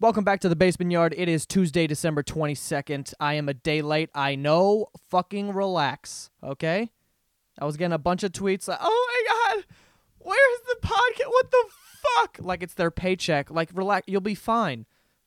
Welcome 0.00 0.24
back 0.24 0.40
to 0.40 0.48
the 0.48 0.56
basement 0.56 0.90
yard. 0.90 1.14
It 1.16 1.28
is 1.28 1.46
Tuesday, 1.46 1.86
December 1.86 2.24
22nd. 2.24 3.14
I 3.20 3.34
am 3.34 3.48
a 3.48 3.54
day 3.54 3.80
late. 3.80 4.10
I 4.12 4.34
know. 4.34 4.88
Fucking 5.08 5.54
relax, 5.54 6.30
okay? 6.42 6.90
I 7.60 7.64
was 7.64 7.76
getting 7.76 7.92
a 7.92 7.98
bunch 7.98 8.24
of 8.24 8.32
tweets 8.32 8.66
like, 8.66 8.80
oh 8.82 9.08
my 9.54 9.54
God, 9.54 9.64
where's 10.18 10.60
the 10.66 10.84
podcast? 10.84 11.28
What 11.28 11.50
the 11.52 11.64
fuck? 12.02 12.38
Like 12.40 12.64
it's 12.64 12.74
their 12.74 12.90
paycheck. 12.90 13.52
Like, 13.52 13.70
relax. 13.72 14.08
You'll 14.08 14.20
be 14.20 14.34
fine, 14.34 14.86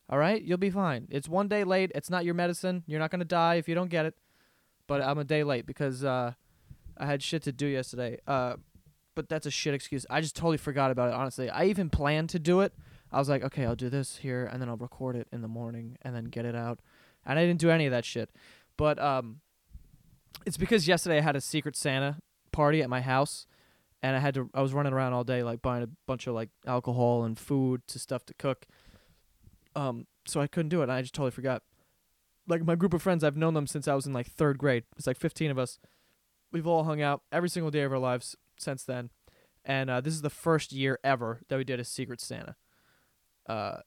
all 0.09 0.19
right? 0.19 0.41
You'll 0.41 0.57
be 0.57 0.69
fine. 0.69 1.07
It's 1.09 1.29
one 1.29 1.47
day 1.47 1.63
late. 1.63 1.93
It's 1.95 2.09
not 2.09 2.25
your 2.25 2.33
medicine. 2.33 2.83
You're 2.87 2.99
not 2.99 3.09
going 3.09 3.19
to 3.19 3.25
die 3.25 3.55
if 3.55 3.69
you 3.69 3.73
don't 3.73 3.89
get 3.89 4.05
it. 4.05 4.15
But 4.85 5.01
I'm 5.01 5.17
a 5.17 5.23
day 5.23 5.45
late 5.45 5.65
because 5.65 6.03
uh, 6.03 6.33
I 6.97 7.05
had 7.05 7.23
shit 7.23 7.43
to 7.43 7.53
do 7.53 7.67
yesterday. 7.67 8.19
Uh, 8.27 8.57
but 9.15 9.29
that's 9.29 9.45
a 9.45 9.51
shit 9.51 9.73
excuse. 9.73 10.05
I 10.09 10.19
just 10.19 10.35
totally 10.35 10.57
forgot 10.57 10.91
about 10.91 11.07
it, 11.07 11.13
honestly. 11.13 11.49
I 11.49 11.65
even 11.65 11.89
planned 11.89 12.29
to 12.31 12.39
do 12.39 12.59
it. 12.59 12.73
I 13.11 13.19
was 13.19 13.29
like, 13.29 13.43
okay, 13.43 13.65
I'll 13.65 13.75
do 13.75 13.89
this 13.89 14.17
here, 14.17 14.45
and 14.45 14.61
then 14.61 14.69
I'll 14.69 14.77
record 14.77 15.15
it 15.15 15.27
in 15.31 15.41
the 15.41 15.47
morning, 15.47 15.97
and 16.01 16.15
then 16.15 16.25
get 16.25 16.45
it 16.45 16.55
out. 16.55 16.79
And 17.25 17.39
I 17.39 17.45
didn't 17.45 17.59
do 17.59 17.69
any 17.69 17.85
of 17.85 17.91
that 17.91 18.05
shit. 18.05 18.29
But 18.77 18.99
um, 18.99 19.41
it's 20.45 20.57
because 20.57 20.87
yesterday 20.87 21.17
I 21.17 21.21
had 21.21 21.35
a 21.35 21.41
Secret 21.41 21.75
Santa 21.75 22.17
party 22.51 22.81
at 22.81 22.89
my 22.89 23.01
house, 23.01 23.47
and 24.01 24.15
I 24.15 24.19
had 24.19 24.33
to. 24.35 24.49
I 24.53 24.61
was 24.61 24.73
running 24.73 24.93
around 24.93 25.13
all 25.13 25.23
day, 25.23 25.43
like 25.43 25.61
buying 25.61 25.83
a 25.83 25.89
bunch 26.05 26.27
of 26.27 26.35
like 26.35 26.49
alcohol 26.65 27.23
and 27.23 27.37
food 27.37 27.81
to 27.87 27.99
stuff 27.99 28.25
to 28.25 28.33
cook. 28.33 28.65
Um, 29.75 30.07
so 30.25 30.41
I 30.41 30.47
couldn't 30.47 30.69
do 30.69 30.81
it. 30.81 30.83
And 30.83 30.91
I 30.91 31.01
just 31.01 31.13
totally 31.13 31.31
forgot. 31.31 31.63
Like 32.47 32.63
my 32.63 32.75
group 32.75 32.93
of 32.93 33.01
friends, 33.01 33.23
I've 33.23 33.35
known 33.35 33.53
them 33.53 33.67
since 33.67 33.87
I 33.87 33.95
was 33.95 34.05
in 34.05 34.13
like 34.13 34.27
third 34.27 34.57
grade. 34.57 34.83
It's 34.95 35.07
like 35.07 35.17
15 35.17 35.51
of 35.51 35.59
us. 35.59 35.79
We've 36.51 36.67
all 36.67 36.85
hung 36.85 37.01
out 37.01 37.23
every 37.31 37.49
single 37.49 37.71
day 37.71 37.81
of 37.81 37.91
our 37.91 37.99
lives 37.99 38.37
since 38.57 38.83
then, 38.83 39.09
and 39.65 39.89
uh, 39.89 39.99
this 39.99 40.13
is 40.13 40.21
the 40.21 40.29
first 40.29 40.71
year 40.71 40.97
ever 41.03 41.41
that 41.49 41.57
we 41.57 41.65
did 41.65 41.79
a 41.79 41.83
Secret 41.83 42.21
Santa. 42.21 42.55
Uh, 43.47 43.77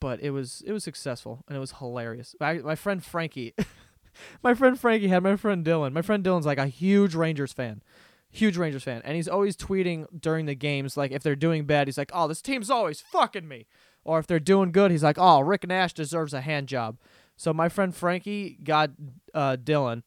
but 0.00 0.20
it 0.20 0.30
was 0.30 0.62
it 0.66 0.72
was 0.72 0.84
successful 0.84 1.44
and 1.48 1.56
it 1.56 1.60
was 1.60 1.72
hilarious. 1.72 2.34
My 2.40 2.74
friend 2.74 3.04
Frankie, 3.04 3.54
my 4.42 4.54
friend 4.54 4.78
Frankie 4.78 5.08
had 5.08 5.22
my 5.22 5.36
friend 5.36 5.64
Dylan. 5.64 5.92
My 5.92 6.02
friend 6.02 6.24
Dylan's 6.24 6.46
like 6.46 6.58
a 6.58 6.66
huge 6.66 7.14
Rangers 7.14 7.52
fan, 7.52 7.82
huge 8.30 8.56
Rangers 8.56 8.84
fan, 8.84 9.02
and 9.04 9.16
he's 9.16 9.28
always 9.28 9.56
tweeting 9.56 10.06
during 10.18 10.46
the 10.46 10.54
games 10.54 10.96
like 10.96 11.10
if 11.10 11.22
they're 11.22 11.36
doing 11.36 11.64
bad, 11.64 11.88
he's 11.88 11.98
like, 11.98 12.12
"Oh, 12.14 12.28
this 12.28 12.42
team's 12.42 12.70
always 12.70 13.00
fucking 13.00 13.48
me," 13.48 13.66
or 14.04 14.18
if 14.18 14.26
they're 14.26 14.40
doing 14.40 14.72
good, 14.72 14.90
he's 14.90 15.02
like, 15.04 15.18
"Oh, 15.18 15.40
Rick 15.40 15.66
Nash 15.66 15.94
deserves 15.94 16.32
a 16.32 16.40
hand 16.40 16.68
job." 16.68 16.98
So 17.36 17.52
my 17.52 17.68
friend 17.68 17.94
Frankie 17.94 18.58
got 18.62 18.90
uh, 19.32 19.56
Dylan, 19.62 20.02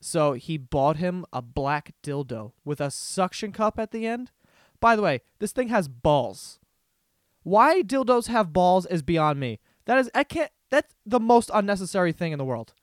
so 0.00 0.34
he 0.34 0.56
bought 0.56 0.98
him 0.98 1.24
a 1.32 1.42
black 1.42 1.94
dildo 2.02 2.52
with 2.64 2.80
a 2.80 2.90
suction 2.90 3.52
cup 3.52 3.78
at 3.78 3.90
the 3.90 4.06
end. 4.06 4.30
By 4.80 4.94
the 4.94 5.02
way, 5.02 5.22
this 5.38 5.52
thing 5.52 5.68
has 5.68 5.88
balls. 5.88 6.60
Why 7.46 7.82
dildos 7.82 8.26
have 8.26 8.52
balls 8.52 8.86
is 8.86 9.02
beyond 9.02 9.38
me. 9.38 9.60
That 9.84 9.98
is 9.98 10.10
I 10.12 10.24
can't 10.24 10.50
that's 10.68 10.92
the 11.06 11.20
most 11.20 11.48
unnecessary 11.54 12.10
thing 12.10 12.32
in 12.32 12.38
the 12.38 12.44
world. 12.44 12.74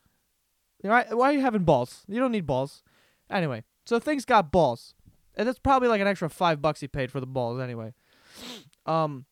Why 0.79 1.05
why 1.09 1.31
are 1.31 1.33
you 1.33 1.41
having 1.41 1.65
balls? 1.65 2.05
You 2.07 2.21
don't 2.21 2.31
need 2.31 2.45
balls. 2.45 2.81
Anyway, 3.29 3.65
so 3.83 3.99
things 3.99 4.23
got 4.23 4.53
balls. 4.53 4.95
And 5.35 5.45
that's 5.45 5.59
probably 5.59 5.89
like 5.89 5.99
an 5.99 6.07
extra 6.07 6.29
five 6.29 6.61
bucks 6.61 6.79
he 6.79 6.87
paid 6.87 7.11
for 7.11 7.19
the 7.19 7.25
balls 7.25 7.59
anyway. 7.59 7.93
Um 8.85 9.25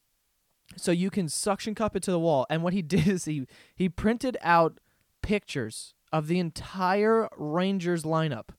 so 0.75 0.91
you 0.91 1.09
can 1.09 1.29
suction 1.29 1.75
cup 1.75 1.95
it 1.95 2.03
to 2.03 2.11
the 2.11 2.19
wall. 2.19 2.45
And 2.49 2.61
what 2.61 2.73
he 2.73 2.81
did 2.95 3.07
is 3.07 3.23
he 3.23 3.47
he 3.73 3.87
printed 3.87 4.35
out 4.41 4.81
pictures 5.21 5.93
of 6.11 6.27
the 6.27 6.39
entire 6.39 7.29
Rangers 7.37 8.03
lineup 8.03 8.49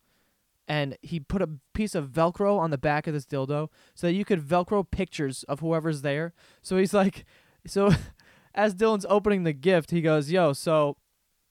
and 0.72 0.96
he 1.02 1.20
put 1.20 1.42
a 1.42 1.50
piece 1.74 1.94
of 1.94 2.08
velcro 2.08 2.58
on 2.58 2.70
the 2.70 2.78
back 2.78 3.06
of 3.06 3.12
this 3.12 3.26
dildo 3.26 3.68
so 3.94 4.06
that 4.06 4.14
you 4.14 4.24
could 4.24 4.40
velcro 4.40 4.90
pictures 4.90 5.42
of 5.42 5.60
whoever's 5.60 6.00
there. 6.00 6.32
So 6.62 6.78
he's 6.78 6.94
like 6.94 7.26
so 7.66 7.90
as 8.54 8.74
dylan's 8.74 9.04
opening 9.06 9.44
the 9.44 9.52
gift 9.52 9.90
he 9.90 10.00
goes 10.00 10.30
yo 10.30 10.54
so 10.54 10.96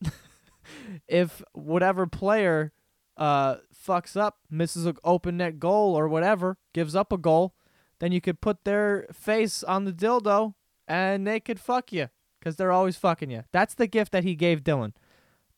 if 1.08 1.44
whatever 1.54 2.08
player 2.08 2.74
uh 3.16 3.58
fucks 3.88 4.18
up 4.18 4.40
misses 4.50 4.88
an 4.88 4.98
open 5.04 5.38
net 5.38 5.60
goal 5.60 5.94
or 5.94 6.08
whatever 6.08 6.58
gives 6.74 6.96
up 6.96 7.14
a 7.14 7.18
goal 7.18 7.54
then 8.00 8.12
you 8.12 8.22
could 8.22 8.42
put 8.42 8.64
their 8.64 9.06
face 9.14 9.62
on 9.62 9.86
the 9.86 9.94
dildo 9.94 10.56
and 10.88 11.28
they 11.28 11.40
could 11.40 11.60
fuck 11.60 11.94
you 11.94 12.10
because 12.40 12.56
they're 12.56 12.72
always 12.72 12.98
fucking 12.98 13.30
you. 13.30 13.44
That's 13.52 13.76
the 13.76 13.86
gift 13.86 14.12
that 14.14 14.24
he 14.24 14.34
gave 14.34 14.64
dylan. 14.64 14.94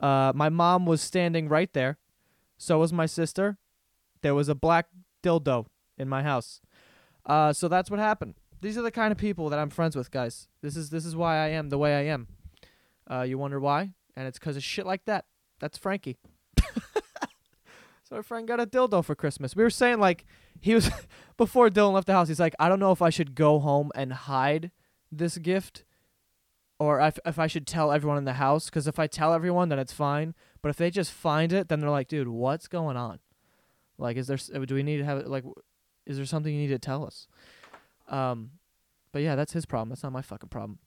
Uh 0.01 0.33
my 0.35 0.49
mom 0.49 0.85
was 0.85 1.01
standing 1.01 1.47
right 1.47 1.71
there 1.71 1.97
so 2.57 2.79
was 2.79 2.93
my 2.93 3.05
sister. 3.05 3.57
There 4.21 4.35
was 4.35 4.49
a 4.49 4.55
black 4.55 4.87
dildo 5.21 5.65
in 5.97 6.07
my 6.09 6.23
house. 6.23 6.61
Uh, 7.25 7.53
so 7.53 7.67
that's 7.67 7.89
what 7.89 7.99
happened. 7.99 8.35
These 8.61 8.77
are 8.77 8.81
the 8.81 8.91
kind 8.91 9.11
of 9.11 9.17
people 9.17 9.49
that 9.49 9.59
I'm 9.59 9.69
friends 9.69 9.95
with, 9.95 10.11
guys. 10.11 10.47
This 10.61 10.77
is 10.77 10.89
this 10.89 11.05
is 11.05 11.15
why 11.15 11.37
I 11.37 11.49
am 11.49 11.69
the 11.69 11.77
way 11.77 11.95
I 11.95 12.05
am. 12.13 12.27
Uh, 13.09 13.21
you 13.21 13.37
wonder 13.37 13.59
why? 13.59 13.91
And 14.15 14.27
it's 14.27 14.39
because 14.39 14.55
of 14.55 14.63
shit 14.63 14.85
like 14.85 15.05
that. 15.05 15.25
That's 15.59 15.77
Frankie. 15.77 16.17
so 18.03 18.15
our 18.15 18.23
friend 18.23 18.47
got 18.47 18.59
a 18.59 18.65
dildo 18.65 19.03
for 19.03 19.15
Christmas. 19.15 19.55
We 19.55 19.63
were 19.63 19.69
saying 19.69 19.99
like 19.99 20.25
he 20.61 20.73
was 20.73 20.89
before 21.37 21.69
Dylan 21.69 21.93
left 21.93 22.07
the 22.07 22.13
house. 22.13 22.29
He's 22.29 22.39
like, 22.39 22.55
I 22.59 22.69
don't 22.69 22.79
know 22.79 22.91
if 22.91 23.01
I 23.01 23.09
should 23.09 23.35
go 23.35 23.59
home 23.59 23.91
and 23.95 24.13
hide 24.13 24.71
this 25.11 25.37
gift 25.37 25.83
or 26.83 26.99
if, 26.99 27.17
if 27.25 27.39
I 27.39 27.47
should 27.47 27.65
tell 27.65 27.91
everyone 27.91 28.17
in 28.17 28.25
the 28.25 28.33
house. 28.33 28.65
Because 28.65 28.87
if 28.87 28.99
I 28.99 29.07
tell 29.07 29.33
everyone, 29.33 29.69
then 29.69 29.79
it's 29.79 29.93
fine. 29.93 30.35
But 30.61 30.69
if 30.69 30.75
they 30.75 30.91
just 30.91 31.11
find 31.11 31.53
it, 31.53 31.69
then 31.69 31.79
they're 31.79 31.89
like, 31.89 32.09
dude, 32.09 32.27
what's 32.27 32.67
going 32.67 32.97
on? 32.97 33.19
Like, 33.97 34.17
is 34.17 34.27
there? 34.27 34.37
Do 34.37 34.75
we 34.75 34.83
need 34.83 34.97
to 34.97 35.05
have 35.05 35.25
like? 35.27 35.45
Is 36.05 36.17
there 36.17 36.25
something 36.25 36.53
you 36.53 36.59
need 36.59 36.73
to 36.73 36.79
tell 36.79 37.05
us? 37.05 37.27
Um, 38.09 38.51
but 39.13 39.21
yeah, 39.21 39.35
that's 39.35 39.53
his 39.53 39.65
problem. 39.65 39.89
That's 39.89 40.03
not 40.03 40.11
my 40.11 40.21
fucking 40.21 40.49
problem. 40.49 40.79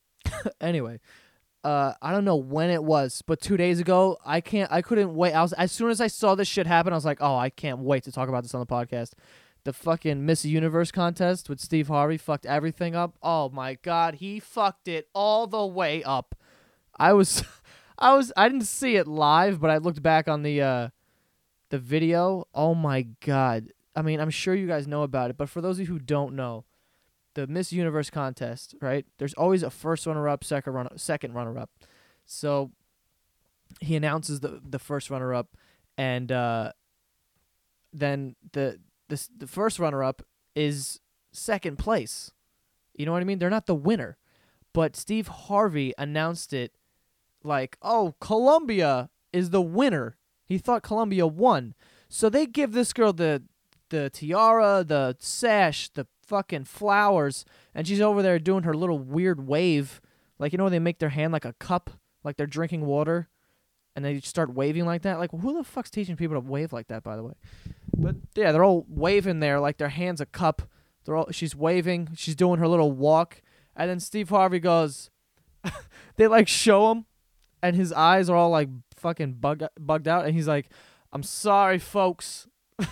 anyway, 0.60 1.00
uh, 1.62 1.92
I 2.00 2.12
don't 2.12 2.24
know 2.24 2.36
when 2.36 2.70
it 2.70 2.82
was, 2.82 3.22
but 3.26 3.40
two 3.40 3.58
days 3.58 3.80
ago, 3.80 4.16
I 4.24 4.40
can't. 4.40 4.72
I 4.72 4.80
couldn't 4.80 5.14
wait. 5.14 5.34
I 5.34 5.42
was 5.42 5.52
as 5.52 5.72
soon 5.72 5.90
as 5.90 6.00
I 6.00 6.06
saw 6.06 6.34
this 6.34 6.48
shit 6.48 6.66
happen, 6.66 6.94
I 6.94 6.96
was 6.96 7.04
like, 7.04 7.18
oh, 7.20 7.36
I 7.36 7.50
can't 7.50 7.80
wait 7.80 8.04
to 8.04 8.12
talk 8.12 8.30
about 8.30 8.44
this 8.44 8.54
on 8.54 8.60
the 8.60 8.66
podcast 8.66 9.12
the 9.64 9.72
fucking 9.72 10.24
Miss 10.24 10.44
Universe 10.44 10.90
contest 10.90 11.48
with 11.48 11.58
Steve 11.58 11.88
Harvey 11.88 12.18
fucked 12.18 12.46
everything 12.46 12.94
up. 12.94 13.16
Oh 13.22 13.48
my 13.48 13.74
god, 13.74 14.16
he 14.16 14.38
fucked 14.38 14.88
it 14.88 15.08
all 15.14 15.46
the 15.46 15.66
way 15.66 16.02
up. 16.02 16.34
I 16.96 17.14
was 17.14 17.42
I 17.98 18.14
was 18.14 18.32
I 18.36 18.48
didn't 18.48 18.66
see 18.66 18.96
it 18.96 19.08
live, 19.08 19.60
but 19.60 19.70
I 19.70 19.78
looked 19.78 20.02
back 20.02 20.28
on 20.28 20.42
the 20.42 20.60
uh 20.60 20.88
the 21.70 21.78
video. 21.78 22.46
Oh 22.54 22.74
my 22.74 23.06
god. 23.24 23.68
I 23.96 24.02
mean, 24.02 24.20
I'm 24.20 24.30
sure 24.30 24.54
you 24.54 24.66
guys 24.66 24.86
know 24.86 25.02
about 25.02 25.30
it, 25.30 25.36
but 25.36 25.48
for 25.48 25.60
those 25.60 25.78
of 25.78 25.88
you 25.88 25.94
who 25.94 25.98
don't 25.98 26.34
know, 26.34 26.64
the 27.34 27.46
Miss 27.46 27.72
Universe 27.72 28.10
contest, 28.10 28.74
right? 28.80 29.06
There's 29.18 29.34
always 29.34 29.62
a 29.62 29.70
first 29.70 30.06
runner 30.06 30.28
up, 30.28 30.44
second 30.44 30.74
runner 30.74 30.90
second 30.96 31.32
runner 31.32 31.58
up. 31.58 31.70
So 32.26 32.70
he 33.80 33.96
announces 33.96 34.40
the 34.40 34.60
the 34.68 34.78
first 34.78 35.10
runner 35.10 35.32
up 35.32 35.56
and 35.96 36.30
uh 36.30 36.72
then 37.92 38.36
the 38.52 38.78
the 39.08 39.28
the 39.36 39.46
first 39.46 39.78
runner 39.78 40.02
up 40.02 40.22
is 40.54 41.00
second 41.32 41.78
place. 41.78 42.30
You 42.94 43.06
know 43.06 43.12
what 43.12 43.22
I 43.22 43.24
mean? 43.24 43.38
They're 43.38 43.50
not 43.50 43.66
the 43.66 43.74
winner. 43.74 44.16
But 44.72 44.96
Steve 44.96 45.28
Harvey 45.28 45.94
announced 45.98 46.52
it 46.52 46.72
like, 47.42 47.76
"Oh, 47.82 48.14
Colombia 48.20 49.10
is 49.32 49.50
the 49.50 49.62
winner." 49.62 50.16
He 50.44 50.58
thought 50.58 50.82
Colombia 50.82 51.26
won. 51.26 51.74
So 52.08 52.28
they 52.28 52.46
give 52.46 52.72
this 52.72 52.92
girl 52.92 53.12
the 53.12 53.42
the 53.90 54.10
tiara, 54.10 54.84
the 54.86 55.16
sash, 55.20 55.88
the 55.90 56.06
fucking 56.26 56.64
flowers, 56.64 57.44
and 57.74 57.86
she's 57.86 58.00
over 58.00 58.22
there 58.22 58.38
doing 58.38 58.64
her 58.64 58.74
little 58.74 58.98
weird 58.98 59.46
wave. 59.46 60.00
Like 60.38 60.52
you 60.52 60.58
know 60.58 60.68
they 60.68 60.78
make 60.78 60.98
their 60.98 61.10
hand 61.10 61.32
like 61.32 61.44
a 61.44 61.54
cup, 61.54 61.90
like 62.24 62.36
they're 62.36 62.46
drinking 62.46 62.86
water 62.86 63.28
and 63.96 64.04
they 64.04 64.20
start 64.20 64.52
waving 64.52 64.84
like 64.84 65.02
that. 65.02 65.18
Like, 65.18 65.30
who 65.30 65.54
the 65.54 65.64
fuck's 65.64 65.90
teaching 65.90 66.16
people 66.16 66.34
to 66.34 66.40
wave 66.40 66.72
like 66.72 66.88
that? 66.88 67.02
By 67.02 67.16
the 67.16 67.22
way, 67.22 67.34
but 67.96 68.16
yeah, 68.34 68.52
they're 68.52 68.64
all 68.64 68.84
waving 68.88 69.40
there 69.40 69.60
like 69.60 69.78
their 69.78 69.88
hands 69.88 70.20
a 70.20 70.26
cup. 70.26 70.62
They're 71.04 71.16
all 71.16 71.30
she's 71.30 71.54
waving. 71.54 72.10
She's 72.16 72.36
doing 72.36 72.58
her 72.60 72.68
little 72.68 72.92
walk, 72.92 73.42
and 73.76 73.90
then 73.90 74.00
Steve 74.00 74.28
Harvey 74.30 74.58
goes. 74.58 75.10
they 76.16 76.26
like 76.26 76.48
show 76.48 76.90
him, 76.90 77.06
and 77.62 77.76
his 77.76 77.92
eyes 77.92 78.28
are 78.28 78.36
all 78.36 78.50
like 78.50 78.68
fucking 78.96 79.34
bug 79.34 79.64
bugged 79.78 80.08
out, 80.08 80.26
and 80.26 80.34
he's 80.34 80.48
like, 80.48 80.68
"I'm 81.12 81.22
sorry, 81.22 81.78
folks." 81.78 82.46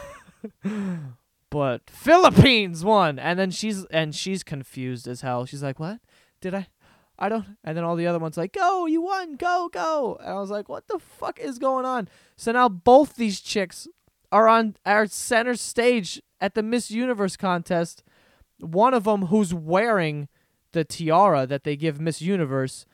but 1.50 1.90
Philippines 1.90 2.84
won, 2.84 3.19
and 3.19 3.38
then 3.38 3.50
she's 3.50 3.84
and 3.87 4.14
she's 4.14 4.43
confused 4.43 5.06
as 5.06 5.20
hell. 5.20 5.44
She's 5.46 5.62
like, 5.62 5.78
"What? 5.78 6.00
Did 6.40 6.55
I? 6.55 6.69
I 7.19 7.28
don't. 7.28 7.56
And 7.62 7.76
then 7.76 7.84
all 7.84 7.94
the 7.94 8.06
other 8.06 8.19
ones 8.19 8.37
like, 8.37 8.52
go, 8.52 8.87
you 8.87 9.02
won, 9.02 9.37
go, 9.37 9.70
go. 9.72 10.19
And 10.20 10.31
I 10.31 10.40
was 10.40 10.50
like, 10.50 10.69
what 10.69 10.88
the 10.88 10.98
fuck 10.98 11.38
is 11.38 11.60
going 11.60 11.84
on? 11.84 12.08
So 12.37 12.50
now 12.50 12.69
both 12.69 13.14
these 13.14 13.40
chicks 13.40 13.87
are 14.32 14.49
on 14.49 14.75
our 14.84 15.06
center 15.06 15.55
stage 15.55 16.20
at 16.40 16.55
the 16.55 16.62
Miss 16.62 16.90
Universe 16.90 17.37
contest. 17.37 18.02
One 18.58 18.94
of 18.94 19.05
them 19.05 19.26
who's 19.26 19.55
wearing 19.55 20.29
the 20.73 20.84
tiara 20.84 21.46
that 21.46 21.64
they 21.64 21.76
give 21.76 22.00
Miss 22.00 22.20
Universe 22.23 22.87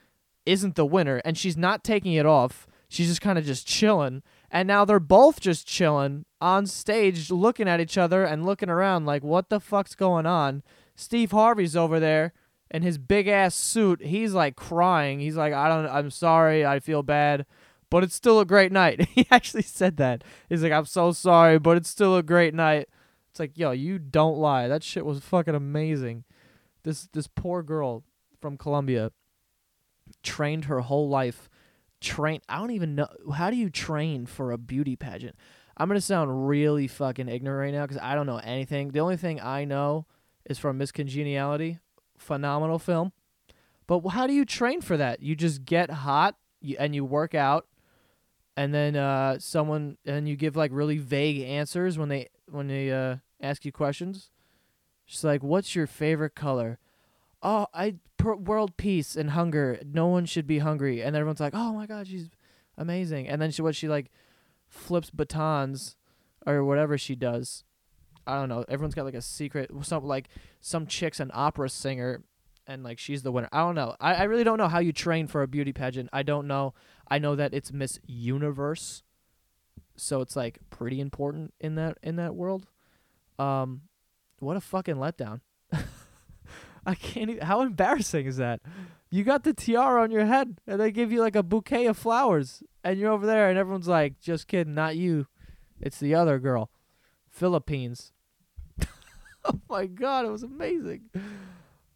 isn't 0.45 0.75
the 0.75 0.85
winner, 0.85 1.23
and 1.25 1.39
she's 1.39 1.57
not 1.57 1.85
taking 1.85 2.15
it 2.15 2.27
off. 2.27 2.67
She's 2.89 3.09
just 3.09 3.21
kind 3.21 3.39
of 3.39 3.45
just 3.45 3.67
chilling. 3.67 4.23
And 4.51 4.67
now 4.67 4.85
they're 4.85 4.99
both 4.99 5.41
just 5.41 5.67
chilling 5.67 6.25
on 6.41 6.67
stage, 6.67 7.31
looking 7.31 7.69
at 7.69 7.81
each 7.81 7.99
other 7.99 8.25
and 8.25 8.47
looking 8.47 8.71
around 8.71 9.05
like, 9.05 9.23
what 9.23 9.51
the 9.51 9.61
fuck's 9.61 9.95
going 9.95 10.27
on? 10.27 10.63
Steve 10.97 11.31
Harvey's 11.31 11.77
over 11.77 12.01
there 12.01 12.33
in 12.71 12.83
his 12.83 12.99
big 12.99 13.29
ass 13.29 13.55
suit. 13.55 14.03
He's 14.03 14.33
like 14.33 14.57
crying. 14.57 15.21
He's 15.21 15.37
like, 15.37 15.53
I 15.53 15.69
don't, 15.69 15.87
I'm 15.87 16.11
sorry. 16.11 16.65
I 16.65 16.81
feel 16.81 17.03
bad, 17.03 17.45
but 17.91 18.05
it's 18.05 18.15
still 18.15 18.41
a 18.41 18.45
great 18.45 18.73
night. 18.73 19.09
he 19.15 19.27
actually 19.31 19.63
said 19.63 19.97
that. 19.97 20.25
He's 20.49 20.63
like, 20.63 20.73
I'm 20.73 20.87
so 20.87 21.13
sorry, 21.13 21.59
but 21.59 21.77
it's 21.77 21.89
still 21.89 22.17
a 22.17 22.23
great 22.23 22.55
night. 22.55 22.89
It's 23.31 23.41
like, 23.41 23.57
yo, 23.57 23.71
you 23.71 23.99
don't 23.99 24.39
lie. 24.39 24.69
That 24.69 24.83
shit 24.83 25.05
was 25.05 25.21
fucking 25.21 25.55
amazing. 25.55 26.25
This 26.85 27.09
this 27.13 27.27
poor 27.27 27.63
girl 27.63 28.05
from 28.41 28.57
Colombia 28.57 29.13
trained 30.23 30.67
her 30.67 30.81
whole 30.81 31.09
life. 31.09 31.49
Train. 32.01 32.41
I 32.49 32.59
don't 32.59 32.71
even 32.71 32.95
know. 32.95 33.09
How 33.35 33.51
do 33.51 33.57
you 33.57 33.71
train 33.71 34.27
for 34.27 34.53
a 34.53 34.59
beauty 34.59 34.97
pageant? 34.97 35.37
I'm 35.77 35.89
gonna 35.89 36.01
sound 36.01 36.49
really 36.49 36.87
fucking 36.87 37.29
ignorant 37.29 37.61
right 37.73 37.79
now 37.79 37.87
because 37.87 38.03
I 38.03 38.15
don't 38.15 38.27
know 38.27 38.39
anything. 38.39 38.91
The 38.91 39.01
only 39.01 39.17
thing 39.17 39.41
I 39.41 39.65
know 39.65 40.07
is 40.45 40.59
from 40.59 40.79
Miss 40.79 40.93
Congeniality, 40.93 41.79
phenomenal 42.17 42.79
film. 42.79 43.13
But 43.87 44.01
how 44.09 44.27
do 44.27 44.33
you 44.33 44.45
train 44.45 44.81
for 44.81 44.97
that? 44.97 45.23
You 45.23 45.35
just 45.35 45.65
get 45.65 45.91
hot 45.91 46.37
and 46.79 46.95
you 46.95 47.05
work 47.05 47.35
out, 47.35 47.67
and 48.59 48.75
then 48.75 48.97
uh, 48.97 49.39
someone 49.39 49.99
and 50.05 50.29
you 50.29 50.35
give 50.35 50.57
like 50.57 50.73
really 50.75 50.99
vague 50.99 51.43
answers 51.43 51.97
when 51.97 52.09
they 52.09 52.29
when 52.51 52.67
they 52.67 52.91
uh, 52.91 53.17
ask 53.41 53.65
you 53.65 53.71
questions. 53.71 54.33
She's 55.07 55.23
like, 55.23 55.45
"What's 55.45 55.77
your 55.77 55.87
favorite 55.87 56.35
color?" 56.35 56.81
Oh, 57.41 57.69
I 57.73 57.95
per- 58.17 58.35
world 58.35 58.77
peace 58.77 59.15
and 59.15 59.31
hunger. 59.31 59.79
No 59.85 60.09
one 60.09 60.27
should 60.27 60.49
be 60.49 60.59
hungry, 60.59 61.01
and 61.03 61.15
everyone's 61.15 61.39
like, 61.39 61.55
"Oh 61.55 61.73
my 61.73 61.87
god, 61.87 62.09
she's 62.09 62.31
amazing." 62.77 63.29
And 63.29 63.41
then 63.41 63.53
she 63.53 63.63
what 63.63 63.77
she 63.77 63.89
like 63.89 64.11
flips 64.67 65.11
batons 65.11 65.97
or 66.45 66.65
whatever 66.65 66.99
she 66.99 67.15
does. 67.15 67.63
I 68.27 68.41
don't 68.41 68.49
know. 68.49 68.65
Everyone's 68.69 68.97
got 68.97 69.05
like 69.05 69.15
a 69.15 69.23
secret. 69.23 69.71
Some 69.83 70.05
like 70.05 70.31
some 70.61 70.89
chick's 70.89 71.21
an 71.21 71.31
opera 71.33 71.69
singer, 71.69 72.25
and 72.69 72.85
like 72.85 72.99
she's 72.99 73.23
the 73.23 73.33
winner. 73.33 73.49
I 73.51 73.61
don't 73.61 73.75
know. 73.75 73.97
I 73.99 74.15
I 74.15 74.23
really 74.25 74.45
don't 74.45 74.59
know 74.59 74.69
how 74.69 74.79
you 74.79 74.93
train 74.93 75.27
for 75.27 75.43
a 75.43 75.49
beauty 75.49 75.73
pageant. 75.73 76.11
I 76.13 76.23
don't 76.23 76.47
know. 76.47 76.75
I 77.09 77.19
know 77.19 77.35
that 77.35 77.55
it's 77.55 77.73
Miss 77.73 77.99
Universe, 78.07 79.03
so 79.97 80.21
it's 80.21 80.37
like 80.37 80.59
pretty 80.71 81.01
important 81.01 81.55
in 81.59 81.75
that 81.75 81.99
in 82.03 82.17
that 82.17 82.35
world. 82.35 82.67
Um, 83.39 83.83
what 84.39 84.57
a 84.57 84.61
fucking 84.61 84.97
letdown. 84.97 85.41
I 86.87 86.95
can't 86.95 87.31
even, 87.31 87.45
how 87.45 87.61
embarrassing 87.63 88.27
is 88.27 88.37
that? 88.37 88.61
You 89.11 89.25
got 89.25 89.45
the 89.45 89.55
tiara 89.55 90.03
on 90.03 90.11
your 90.11 90.27
head 90.27 90.59
and 90.67 90.81
they 90.81 90.91
give 90.91 91.13
you 91.13 91.21
like 91.21 91.37
a 91.37 91.43
bouquet 91.43 91.87
of 91.87 91.97
flowers 91.97 92.63
and 92.85 92.99
you're 92.99 93.13
over 93.13 93.27
there 93.27 93.49
and 93.49 93.59
everyone's 93.59 93.89
like, 93.89 94.21
just 94.21 94.49
kidding, 94.49 94.75
not 94.75 94.97
you. 94.97 95.27
It's 95.81 95.99
the 95.99 96.15
other 96.15 96.39
girl. 96.39 96.71
Philippines. 97.29 98.13
oh 99.45 99.61
my 99.69 99.87
god, 99.87 100.25
it 100.25 100.31
was 100.31 100.43
amazing. 100.43 101.11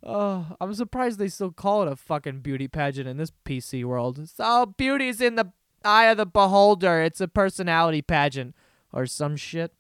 Oh, 0.05 0.57
I'm 0.61 0.75
surprised 0.75 1.19
they 1.19 1.29
still 1.29 1.53
call 1.53 1.83
it 1.83 1.93
a 1.93 1.97
fucking 1.97 2.41
beauty 2.41 2.67
pageant 2.67 3.09
in 3.09 3.19
this 3.19 3.33
PC 3.45 3.85
world. 3.85 4.19
Oh, 4.39 4.67
beauty's 4.67 5.21
in 5.21 5.37
the 5.37 5.53
eye 5.85 6.07
of 6.07 6.17
the 6.17 6.27
beholder. 6.27 7.03
It's 7.03 7.21
a 7.21 7.29
personality 7.29 8.03
pageant 8.03 8.55
or 8.93 9.07
some 9.07 9.37
shit. 9.37 9.73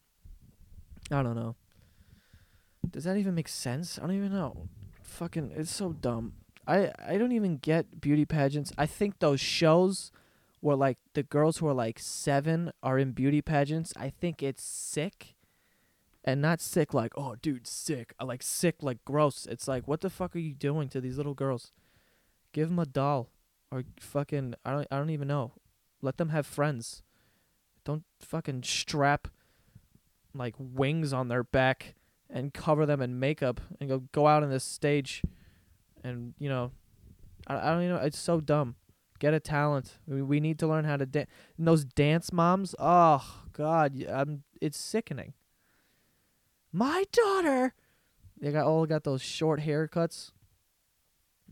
I 1.10 1.22
don't 1.22 1.34
know. 1.34 1.56
Does 2.88 3.04
that 3.04 3.16
even 3.16 3.34
make 3.34 3.48
sense? 3.48 3.98
I 3.98 4.02
don't 4.02 4.16
even 4.16 4.32
know. 4.32 4.68
Fucking, 5.02 5.52
it's 5.56 5.74
so 5.74 5.92
dumb. 5.92 6.34
I 6.66 6.92
I 7.04 7.18
don't 7.18 7.32
even 7.32 7.56
get 7.56 8.00
beauty 8.00 8.24
pageants. 8.24 8.72
I 8.78 8.86
think 8.86 9.18
those 9.18 9.40
shows 9.40 10.12
where 10.60 10.76
like 10.76 10.98
the 11.14 11.22
girls 11.22 11.58
who 11.58 11.66
are 11.66 11.74
like 11.74 11.98
seven 11.98 12.72
are 12.82 12.98
in 12.98 13.12
beauty 13.12 13.42
pageants. 13.42 13.92
I 13.96 14.10
think 14.10 14.42
it's 14.42 14.62
sick, 14.62 15.34
and 16.24 16.40
not 16.40 16.60
sick 16.60 16.94
like 16.94 17.12
oh 17.16 17.36
dude 17.40 17.66
sick. 17.66 18.14
I 18.18 18.24
like 18.24 18.42
sick 18.42 18.76
like 18.82 19.04
gross. 19.04 19.46
It's 19.46 19.68
like 19.68 19.86
what 19.88 20.00
the 20.00 20.10
fuck 20.10 20.34
are 20.36 20.40
you 20.40 20.54
doing 20.54 20.88
to 20.90 21.00
these 21.00 21.16
little 21.16 21.34
girls? 21.34 21.72
Give 22.52 22.68
them 22.68 22.78
a 22.78 22.86
doll, 22.86 23.30
or 23.70 23.84
fucking 23.98 24.54
I 24.64 24.72
don't 24.72 24.88
I 24.90 24.98
don't 24.98 25.10
even 25.10 25.28
know. 25.28 25.52
Let 26.00 26.16
them 26.16 26.30
have 26.30 26.46
friends. 26.46 27.02
Don't 27.84 28.04
fucking 28.20 28.62
strap 28.62 29.28
like 30.34 30.54
wings 30.58 31.12
on 31.12 31.28
their 31.28 31.42
back 31.44 31.94
and 32.30 32.54
cover 32.54 32.86
them 32.86 33.02
in 33.02 33.18
makeup 33.18 33.60
and 33.80 33.88
go 33.88 33.98
go 34.12 34.26
out 34.26 34.42
on 34.42 34.50
this 34.50 34.64
stage 34.64 35.22
and 36.02 36.34
you 36.38 36.48
know 36.48 36.72
I, 37.46 37.56
I 37.56 37.72
don't 37.72 37.82
even 37.82 37.96
know 37.96 38.02
it's 38.02 38.18
so 38.18 38.40
dumb 38.40 38.76
get 39.18 39.34
a 39.34 39.40
talent 39.40 39.98
we, 40.06 40.22
we 40.22 40.40
need 40.40 40.58
to 40.60 40.66
learn 40.66 40.84
how 40.84 40.96
to 40.96 41.06
dance 41.06 41.28
those 41.58 41.84
dance 41.84 42.32
moms 42.32 42.74
oh 42.78 43.42
god 43.52 44.02
I'm, 44.08 44.42
it's 44.60 44.78
sickening 44.78 45.34
my 46.72 47.04
daughter 47.12 47.74
they 48.40 48.50
got 48.50 48.66
all 48.66 48.86
got 48.86 49.04
those 49.04 49.22
short 49.22 49.60
haircuts 49.60 50.30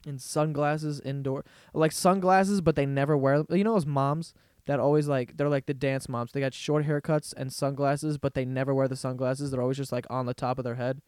and 0.06 0.20
sunglasses 0.20 1.00
indoor 1.00 1.44
like 1.74 1.92
sunglasses 1.92 2.60
but 2.60 2.74
they 2.74 2.86
never 2.86 3.16
wear 3.16 3.42
them 3.42 3.56
you 3.56 3.64
know 3.64 3.74
those 3.74 3.86
moms 3.86 4.34
that 4.70 4.78
always 4.78 5.08
like 5.08 5.36
they're 5.36 5.48
like 5.48 5.66
the 5.66 5.74
dance 5.74 6.08
moms. 6.08 6.30
They 6.30 6.38
got 6.38 6.54
short 6.54 6.86
haircuts 6.86 7.34
and 7.36 7.52
sunglasses, 7.52 8.18
but 8.18 8.34
they 8.34 8.44
never 8.44 8.74
wear 8.74 8.86
the 8.86 8.94
sunglasses. 8.94 9.50
They're 9.50 9.60
always 9.60 9.76
just 9.76 9.90
like 9.90 10.06
on 10.08 10.26
the 10.26 10.34
top 10.34 10.58
of 10.58 10.64
their 10.64 10.76
head, 10.76 11.00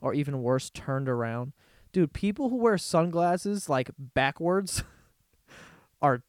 or 0.00 0.14
even 0.14 0.42
worse, 0.42 0.70
turned 0.70 1.10
around. 1.10 1.52
Dude, 1.92 2.14
people 2.14 2.48
who 2.48 2.56
wear 2.56 2.78
sunglasses 2.78 3.68
like 3.68 3.90
backwards 3.98 4.82
are 6.02 6.22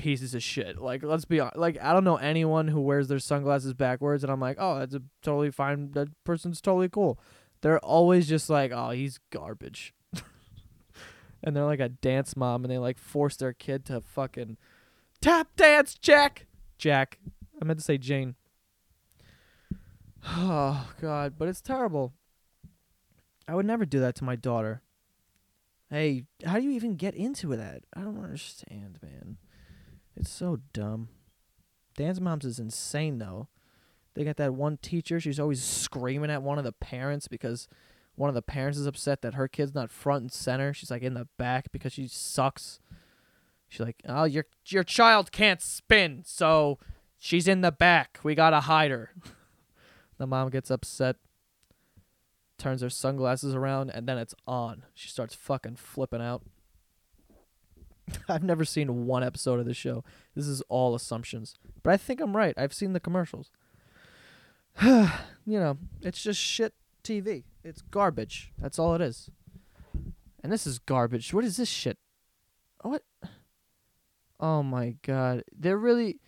pieces 0.00 0.34
of 0.34 0.42
shit. 0.42 0.80
Like, 0.80 1.02
let's 1.02 1.26
be 1.26 1.40
honest. 1.40 1.58
Like, 1.58 1.78
I 1.82 1.92
don't 1.92 2.04
know 2.04 2.16
anyone 2.16 2.68
who 2.68 2.80
wears 2.80 3.08
their 3.08 3.18
sunglasses 3.18 3.74
backwards, 3.74 4.24
and 4.24 4.32
I'm 4.32 4.40
like, 4.40 4.56
oh, 4.58 4.78
that's 4.78 4.94
a 4.94 5.02
totally 5.22 5.50
fine. 5.50 5.92
That 5.92 6.08
person's 6.24 6.62
totally 6.62 6.88
cool. 6.88 7.20
They're 7.60 7.78
always 7.80 8.26
just 8.26 8.48
like, 8.48 8.72
oh, 8.74 8.90
he's 8.90 9.20
garbage. 9.28 9.92
and 11.44 11.54
they're 11.54 11.66
like 11.66 11.80
a 11.80 11.90
dance 11.90 12.34
mom, 12.34 12.64
and 12.64 12.72
they 12.72 12.78
like 12.78 12.98
force 12.98 13.36
their 13.36 13.52
kid 13.52 13.84
to 13.86 14.00
fucking 14.00 14.56
tap 15.20 15.54
dance, 15.56 15.94
Jack. 15.94 16.46
Jack. 16.78 17.18
I 17.60 17.66
meant 17.66 17.78
to 17.78 17.84
say 17.84 17.98
Jane. 17.98 18.34
Oh 20.22 20.90
God, 21.00 21.34
but 21.38 21.48
it's 21.48 21.62
terrible. 21.62 22.12
I 23.48 23.54
would 23.54 23.64
never 23.64 23.86
do 23.86 24.00
that 24.00 24.14
to 24.16 24.24
my 24.24 24.36
daughter. 24.36 24.82
Hey, 25.88 26.24
how 26.44 26.58
do 26.58 26.62
you 26.62 26.72
even 26.72 26.94
get 26.94 27.14
into 27.14 27.56
that? 27.56 27.84
I 27.96 28.02
don't 28.02 28.22
understand, 28.22 28.98
man. 29.02 29.38
It's 30.20 30.30
so 30.30 30.58
dumb. 30.74 31.08
Dance 31.96 32.20
Moms 32.20 32.44
is 32.44 32.58
insane 32.58 33.18
though. 33.18 33.48
They 34.12 34.22
got 34.22 34.36
that 34.36 34.52
one 34.52 34.76
teacher, 34.76 35.18
she's 35.18 35.40
always 35.40 35.62
screaming 35.62 36.30
at 36.30 36.42
one 36.42 36.58
of 36.58 36.64
the 36.64 36.72
parents 36.72 37.26
because 37.26 37.68
one 38.16 38.28
of 38.28 38.34
the 38.34 38.42
parents 38.42 38.76
is 38.76 38.86
upset 38.86 39.22
that 39.22 39.32
her 39.32 39.48
kid's 39.48 39.74
not 39.74 39.90
front 39.90 40.22
and 40.22 40.32
center. 40.32 40.74
She's 40.74 40.90
like 40.90 41.00
in 41.00 41.14
the 41.14 41.26
back 41.38 41.72
because 41.72 41.94
she 41.94 42.06
sucks. 42.06 42.80
She's 43.66 43.80
like, 43.80 44.02
"Oh, 44.06 44.24
your 44.24 44.44
your 44.66 44.84
child 44.84 45.32
can't 45.32 45.62
spin, 45.62 46.22
so 46.26 46.78
she's 47.16 47.48
in 47.48 47.62
the 47.62 47.72
back. 47.72 48.18
We 48.22 48.34
gotta 48.34 48.60
hide 48.60 48.90
her." 48.90 49.14
the 50.18 50.26
mom 50.26 50.50
gets 50.50 50.70
upset, 50.70 51.16
turns 52.58 52.82
her 52.82 52.90
sunglasses 52.90 53.54
around, 53.54 53.88
and 53.88 54.06
then 54.06 54.18
it's 54.18 54.34
on. 54.46 54.82
She 54.92 55.08
starts 55.08 55.34
fucking 55.34 55.76
flipping 55.76 56.20
out. 56.20 56.42
I've 58.28 58.42
never 58.42 58.64
seen 58.64 59.06
one 59.06 59.22
episode 59.22 59.60
of 59.60 59.66
the 59.66 59.74
show. 59.74 60.04
This 60.34 60.46
is 60.46 60.62
all 60.68 60.94
assumptions, 60.94 61.54
but 61.82 61.92
I 61.92 61.96
think 61.96 62.20
I'm 62.20 62.36
right. 62.36 62.54
I've 62.56 62.74
seen 62.74 62.92
the 62.92 63.00
commercials. 63.00 63.50
you 64.82 65.08
know, 65.46 65.78
it's 66.00 66.22
just 66.22 66.40
shit 66.40 66.74
TV. 67.02 67.44
It's 67.64 67.82
garbage. 67.82 68.52
That's 68.58 68.78
all 68.78 68.94
it 68.94 69.00
is. 69.00 69.30
And 70.42 70.52
this 70.52 70.66
is 70.66 70.78
garbage. 70.78 71.34
What 71.34 71.44
is 71.44 71.56
this 71.56 71.68
shit? 71.68 71.98
What? 72.82 73.02
Oh 74.38 74.62
my 74.62 74.96
god. 75.02 75.44
They're 75.52 75.76
really 75.76 76.20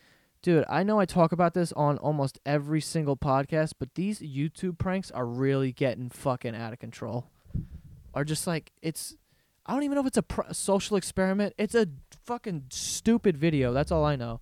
Dude, 0.42 0.64
I 0.68 0.82
know 0.82 0.98
I 0.98 1.04
talk 1.04 1.30
about 1.30 1.54
this 1.54 1.72
on 1.74 1.98
almost 1.98 2.40
every 2.44 2.80
single 2.80 3.16
podcast, 3.16 3.74
but 3.78 3.94
these 3.94 4.18
YouTube 4.18 4.76
pranks 4.76 5.08
are 5.12 5.24
really 5.24 5.70
getting 5.70 6.10
fucking 6.10 6.56
out 6.56 6.72
of 6.72 6.80
control. 6.80 7.30
Are 8.12 8.24
just 8.24 8.44
like 8.48 8.72
it's 8.82 9.14
I 9.64 9.74
don't 9.74 9.84
even 9.84 9.94
know 9.94 10.00
if 10.00 10.08
it's 10.08 10.16
a, 10.16 10.22
pr- 10.22 10.52
social 10.52 10.96
experiment. 10.96 11.54
It's 11.56 11.74
a 11.74 11.86
fucking 12.24 12.64
stupid 12.70 13.36
video. 13.36 13.72
That's 13.72 13.92
all 13.92 14.04
I 14.04 14.16
know. 14.16 14.40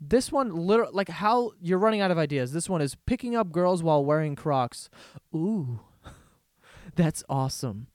This 0.00 0.32
one 0.32 0.54
literally 0.54 0.92
like 0.92 1.08
how 1.08 1.52
you're 1.60 1.78
running 1.78 2.00
out 2.00 2.10
of 2.10 2.18
ideas. 2.18 2.52
This 2.52 2.68
one 2.68 2.80
is 2.80 2.96
picking 3.06 3.36
up 3.36 3.52
girls 3.52 3.82
while 3.82 4.04
wearing 4.04 4.34
Crocs. 4.34 4.90
Ooh. 5.34 5.80
That's 6.96 7.22
awesome. 7.28 7.86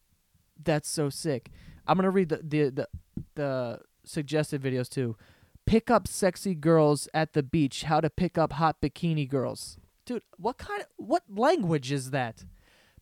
That's 0.61 0.89
so 0.89 1.09
sick. 1.09 1.51
I'm 1.85 1.97
to 1.99 2.09
read 2.09 2.29
the 2.29 2.37
the 2.37 2.69
the, 2.69 2.87
the 3.35 3.79
suggested 4.05 4.61
videos 4.61 4.89
too. 4.89 5.17
Pick 5.65 5.91
up 5.91 6.07
sexy 6.07 6.55
girls 6.55 7.09
at 7.13 7.33
the 7.33 7.43
beach. 7.43 7.83
How 7.83 7.99
to 7.99 8.09
pick 8.09 8.37
up 8.37 8.53
hot 8.53 8.79
bikini 8.81 9.27
girls. 9.27 9.77
Dude, 10.05 10.23
what 10.37 10.57
kind 10.57 10.81
of 10.81 10.87
what 10.95 11.23
language 11.29 11.91
is 11.91 12.11
that? 12.11 12.45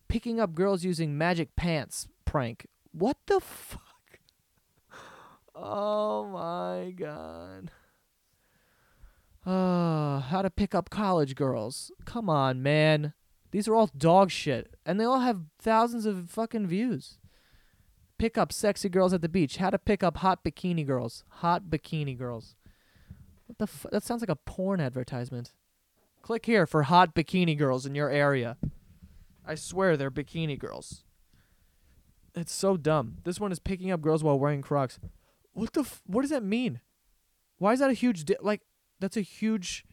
Picking 0.08 0.40
up 0.40 0.54
girls 0.54 0.84
using 0.84 1.16
magic 1.16 1.54
pants 1.54 2.08
prank. 2.24 2.66
What 2.98 3.18
the 3.26 3.40
fuck? 3.40 3.80
Oh 5.58 6.26
my 6.26 6.90
god. 6.90 7.70
Uh, 9.46 10.20
how 10.28 10.42
to 10.42 10.50
pick 10.50 10.74
up 10.74 10.90
college 10.90 11.34
girls. 11.34 11.90
Come 12.04 12.28
on, 12.28 12.62
man. 12.62 13.14
These 13.52 13.66
are 13.66 13.74
all 13.74 13.88
dog 13.96 14.30
shit 14.30 14.74
and 14.84 15.00
they 15.00 15.04
all 15.04 15.20
have 15.20 15.40
thousands 15.58 16.04
of 16.04 16.28
fucking 16.28 16.66
views. 16.66 17.16
pick 18.18 18.36
up 18.36 18.52
sexy 18.52 18.90
girls 18.90 19.14
at 19.14 19.22
the 19.22 19.30
beach. 19.30 19.56
How 19.56 19.70
to 19.70 19.78
pick 19.78 20.02
up 20.02 20.18
hot 20.18 20.44
bikini 20.44 20.86
girls. 20.86 21.24
Hot 21.40 21.64
bikini 21.70 22.16
girls. 22.18 22.54
What 23.46 23.56
the 23.58 23.64
f- 23.64 23.86
that 23.90 24.02
sounds 24.02 24.20
like 24.20 24.28
a 24.28 24.36
porn 24.36 24.78
advertisement. 24.80 25.52
Click 26.20 26.44
here 26.44 26.66
for 26.66 26.82
hot 26.82 27.14
bikini 27.14 27.56
girls 27.56 27.86
in 27.86 27.94
your 27.94 28.10
area. 28.10 28.58
I 29.46 29.54
swear 29.54 29.96
they're 29.96 30.10
bikini 30.10 30.58
girls. 30.58 31.04
It's 32.36 32.52
so 32.52 32.76
dumb. 32.76 33.16
This 33.24 33.40
one 33.40 33.50
is 33.50 33.58
picking 33.58 33.90
up 33.90 34.02
girls 34.02 34.22
while 34.22 34.38
wearing 34.38 34.60
Crocs. 34.62 34.98
What 35.52 35.72
the 35.72 35.80
f- 35.80 36.02
what 36.06 36.20
does 36.20 36.30
that 36.30 36.42
mean? 36.42 36.80
Why 37.58 37.72
is 37.72 37.80
that 37.80 37.90
a 37.90 37.94
huge 37.94 38.26
di- 38.26 38.36
like 38.42 38.60
that's 39.00 39.16
a 39.16 39.22
huge 39.22 39.84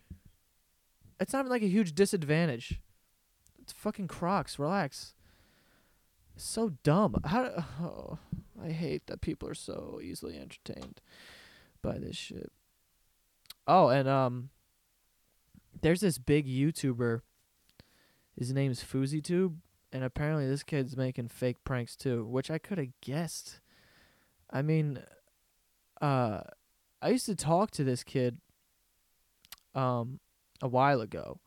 It's 1.19 1.31
not 1.31 1.39
even 1.39 1.51
like 1.51 1.62
a 1.62 1.67
huge 1.67 1.95
disadvantage. 1.95 2.81
It's 3.62 3.71
fucking 3.71 4.09
Crocs. 4.09 4.59
Relax. 4.59 5.13
So 6.35 6.73
dumb. 6.83 7.15
How? 7.23 7.65
Oh, 7.81 8.17
I 8.62 8.71
hate 8.71 9.07
that 9.07 9.21
people 9.21 9.47
are 9.47 9.53
so 9.53 10.00
easily 10.03 10.38
entertained 10.38 11.00
by 11.81 11.97
this 11.97 12.17
shit. 12.17 12.51
Oh, 13.67 13.88
and 13.88 14.09
um, 14.09 14.50
there's 15.81 16.01
this 16.01 16.17
big 16.17 16.45
YouTuber. 16.47 17.21
His 18.38 18.51
name's 18.51 18.83
FouseyTube, 18.83 19.55
and 19.93 20.03
apparently 20.03 20.47
this 20.47 20.63
kid's 20.63 20.97
making 20.97 21.27
fake 21.27 21.63
pranks 21.63 21.95
too, 21.95 22.25
which 22.25 22.50
I 22.50 22.57
could 22.57 22.79
have 22.79 23.00
guessed. 23.00 23.62
I 24.50 24.63
mean, 24.63 25.00
uh, 26.01 26.41
I 27.01 27.09
used 27.09 27.27
to 27.27 27.35
talk 27.35 27.69
to 27.71 27.83
this 27.83 28.03
kid, 28.03 28.39
um, 29.75 30.19
a 30.62 30.67
while 30.67 31.00
ago, 31.00 31.39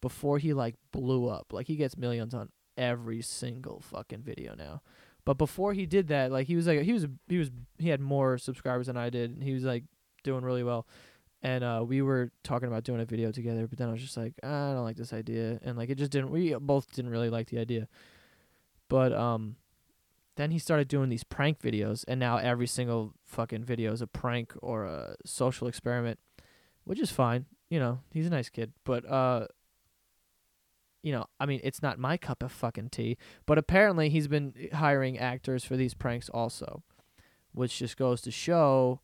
before 0.00 0.38
he 0.38 0.54
like 0.54 0.76
blew 0.92 1.28
up. 1.28 1.52
Like 1.52 1.66
he 1.66 1.74
gets 1.74 1.96
millions 1.96 2.34
on 2.34 2.50
every 2.76 3.20
single 3.20 3.80
fucking 3.80 4.22
video 4.22 4.54
now. 4.54 4.82
But 5.24 5.36
before 5.36 5.72
he 5.72 5.86
did 5.86 6.06
that, 6.08 6.30
like 6.30 6.46
he 6.46 6.54
was 6.54 6.68
like 6.68 6.82
he 6.82 6.92
was 6.92 7.06
he 7.28 7.38
was 7.38 7.50
he 7.78 7.88
had 7.88 8.00
more 8.00 8.38
subscribers 8.38 8.86
than 8.86 8.96
I 8.96 9.10
did, 9.10 9.32
and 9.32 9.42
he 9.42 9.52
was 9.52 9.64
like 9.64 9.82
doing 10.22 10.44
really 10.44 10.62
well. 10.62 10.86
And 11.46 11.62
uh, 11.62 11.84
we 11.86 12.02
were 12.02 12.32
talking 12.42 12.66
about 12.66 12.82
doing 12.82 13.00
a 13.00 13.04
video 13.04 13.30
together, 13.30 13.68
but 13.68 13.78
then 13.78 13.88
I 13.88 13.92
was 13.92 14.02
just 14.02 14.16
like, 14.16 14.34
ah, 14.42 14.70
I 14.70 14.74
don't 14.74 14.82
like 14.82 14.96
this 14.96 15.12
idea, 15.12 15.60
and 15.62 15.78
like 15.78 15.90
it 15.90 15.94
just 15.94 16.10
didn't. 16.10 16.32
We 16.32 16.52
both 16.54 16.90
didn't 16.92 17.12
really 17.12 17.30
like 17.30 17.50
the 17.50 17.60
idea. 17.60 17.86
But 18.88 19.12
um, 19.12 19.54
then 20.34 20.50
he 20.50 20.58
started 20.58 20.88
doing 20.88 21.08
these 21.08 21.22
prank 21.22 21.60
videos, 21.60 22.04
and 22.08 22.18
now 22.18 22.38
every 22.38 22.66
single 22.66 23.14
fucking 23.26 23.62
video 23.62 23.92
is 23.92 24.02
a 24.02 24.08
prank 24.08 24.54
or 24.60 24.86
a 24.86 25.14
social 25.24 25.68
experiment, 25.68 26.18
which 26.82 26.98
is 26.98 27.12
fine. 27.12 27.46
You 27.70 27.78
know, 27.78 28.00
he's 28.10 28.26
a 28.26 28.30
nice 28.30 28.48
kid, 28.48 28.72
but 28.82 29.08
uh, 29.08 29.46
you 31.04 31.12
know, 31.12 31.26
I 31.38 31.46
mean, 31.46 31.60
it's 31.62 31.80
not 31.80 31.96
my 31.96 32.16
cup 32.16 32.42
of 32.42 32.50
fucking 32.50 32.88
tea. 32.88 33.18
But 33.46 33.56
apparently, 33.56 34.08
he's 34.08 34.26
been 34.26 34.52
hiring 34.72 35.16
actors 35.16 35.62
for 35.62 35.76
these 35.76 35.94
pranks 35.94 36.28
also, 36.28 36.82
which 37.52 37.78
just 37.78 37.96
goes 37.96 38.20
to 38.22 38.32
show, 38.32 38.98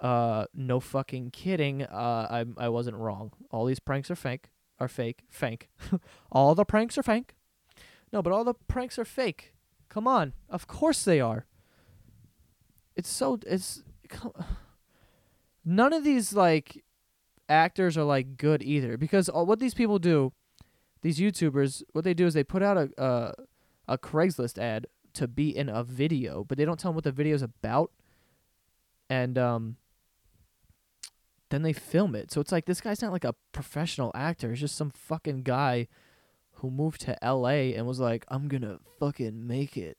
uh, 0.00 0.46
no 0.54 0.80
fucking 0.80 1.30
kidding. 1.30 1.82
Uh, 1.82 2.44
I 2.58 2.66
I 2.66 2.68
wasn't 2.68 2.96
wrong. 2.96 3.32
All 3.50 3.64
these 3.64 3.80
pranks 3.80 4.10
are 4.10 4.16
fake. 4.16 4.50
Are 4.78 4.88
fake. 4.88 5.24
Fake. 5.28 5.68
all 6.32 6.54
the 6.54 6.64
pranks 6.64 6.96
are 6.98 7.02
fake. 7.02 7.34
No, 8.12 8.22
but 8.22 8.32
all 8.32 8.44
the 8.44 8.54
pranks 8.54 8.98
are 8.98 9.04
fake. 9.04 9.54
Come 9.88 10.06
on, 10.06 10.34
of 10.48 10.66
course 10.66 11.04
they 11.04 11.20
are. 11.20 11.46
It's 12.96 13.08
so 13.08 13.38
it's. 13.46 13.82
None 15.64 15.92
of 15.92 16.02
these 16.02 16.32
like 16.32 16.82
actors 17.48 17.98
are 17.98 18.04
like 18.04 18.36
good 18.36 18.62
either 18.62 18.96
because 18.96 19.28
all, 19.28 19.44
what 19.44 19.58
these 19.58 19.74
people 19.74 19.98
do 19.98 20.32
these 21.02 21.18
YouTubers, 21.18 21.82
what 21.92 22.04
they 22.04 22.14
do 22.14 22.26
is 22.26 22.34
they 22.34 22.44
put 22.44 22.62
out 22.62 22.76
a 22.76 23.34
a 23.86 23.96
Craigslist 23.96 24.58
ad 24.58 24.86
to 25.14 25.26
be 25.26 25.56
in 25.56 25.68
a 25.68 25.82
video, 25.82 26.44
but 26.44 26.58
they 26.58 26.64
don't 26.64 26.78
tell 26.78 26.90
them 26.90 26.96
what 26.96 27.04
the 27.04 27.12
video's 27.12 27.42
about, 27.42 27.90
and 29.08 29.38
um, 29.38 29.76
then 31.50 31.62
they 31.62 31.72
film 31.72 32.14
it. 32.14 32.30
So 32.30 32.40
it's 32.40 32.52
like 32.52 32.66
this 32.66 32.80
guy's 32.80 33.02
not 33.02 33.12
like 33.12 33.24
a 33.24 33.34
professional 33.52 34.10
actor; 34.14 34.50
he's 34.50 34.60
just 34.60 34.76
some 34.76 34.90
fucking 34.90 35.42
guy 35.42 35.88
who 36.54 36.70
moved 36.70 37.00
to 37.02 37.22
L.A. 37.24 37.74
and 37.74 37.86
was 37.86 38.00
like, 38.00 38.24
"I'm 38.28 38.48
gonna 38.48 38.78
fucking 38.98 39.46
make 39.46 39.76
it," 39.76 39.98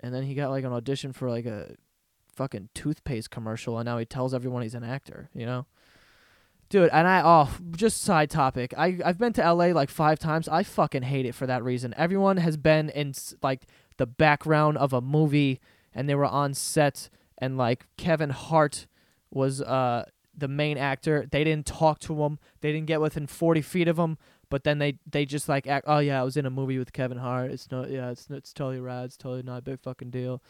and 0.00 0.14
then 0.14 0.24
he 0.24 0.34
got 0.34 0.50
like 0.50 0.64
an 0.64 0.72
audition 0.72 1.12
for 1.12 1.30
like 1.30 1.46
a 1.46 1.74
fucking 2.34 2.70
toothpaste 2.74 3.30
commercial, 3.30 3.78
and 3.78 3.86
now 3.86 3.98
he 3.98 4.04
tells 4.04 4.34
everyone 4.34 4.62
he's 4.62 4.74
an 4.74 4.84
actor. 4.84 5.30
You 5.34 5.46
know. 5.46 5.66
Dude, 6.70 6.90
and 6.92 7.08
I 7.08 7.20
oh 7.24 7.50
just 7.72 8.00
side 8.00 8.30
topic. 8.30 8.72
I 8.78 8.98
I've 9.04 9.18
been 9.18 9.32
to 9.34 9.52
LA 9.52 9.66
like 9.66 9.90
5 9.90 10.20
times. 10.20 10.48
I 10.48 10.62
fucking 10.62 11.02
hate 11.02 11.26
it 11.26 11.34
for 11.34 11.44
that 11.46 11.64
reason. 11.64 11.92
Everyone 11.96 12.36
has 12.36 12.56
been 12.56 12.90
in 12.90 13.12
like 13.42 13.66
the 13.96 14.06
background 14.06 14.78
of 14.78 14.92
a 14.92 15.00
movie 15.00 15.60
and 15.92 16.08
they 16.08 16.14
were 16.14 16.26
on 16.26 16.54
set 16.54 17.10
and 17.38 17.58
like 17.58 17.86
Kevin 17.96 18.30
Hart 18.30 18.86
was 19.32 19.60
uh 19.60 20.04
the 20.40 20.48
main 20.48 20.76
actor. 20.76 21.26
They 21.30 21.44
didn't 21.44 21.66
talk 21.66 22.00
to 22.00 22.22
him. 22.24 22.38
They 22.60 22.72
didn't 22.72 22.86
get 22.86 23.00
within 23.00 23.26
40 23.26 23.62
feet 23.62 23.88
of 23.88 23.98
him, 23.98 24.18
but 24.48 24.64
then 24.64 24.78
they 24.78 24.98
they 25.08 25.24
just 25.24 25.48
like 25.48 25.66
act, 25.66 25.86
"Oh 25.88 25.98
yeah, 26.00 26.20
I 26.20 26.24
was 26.24 26.36
in 26.36 26.46
a 26.46 26.50
movie 26.50 26.78
with 26.78 26.92
Kevin 26.92 27.18
Hart. 27.18 27.50
It's 27.50 27.70
no 27.70 27.86
yeah, 27.86 28.10
it's 28.10 28.28
it's 28.30 28.52
totally 28.52 28.80
rad. 28.80 29.06
It's 29.06 29.16
totally 29.16 29.42
not 29.42 29.58
a 29.58 29.62
big 29.62 29.80
fucking 29.80 30.10
deal." 30.10 30.42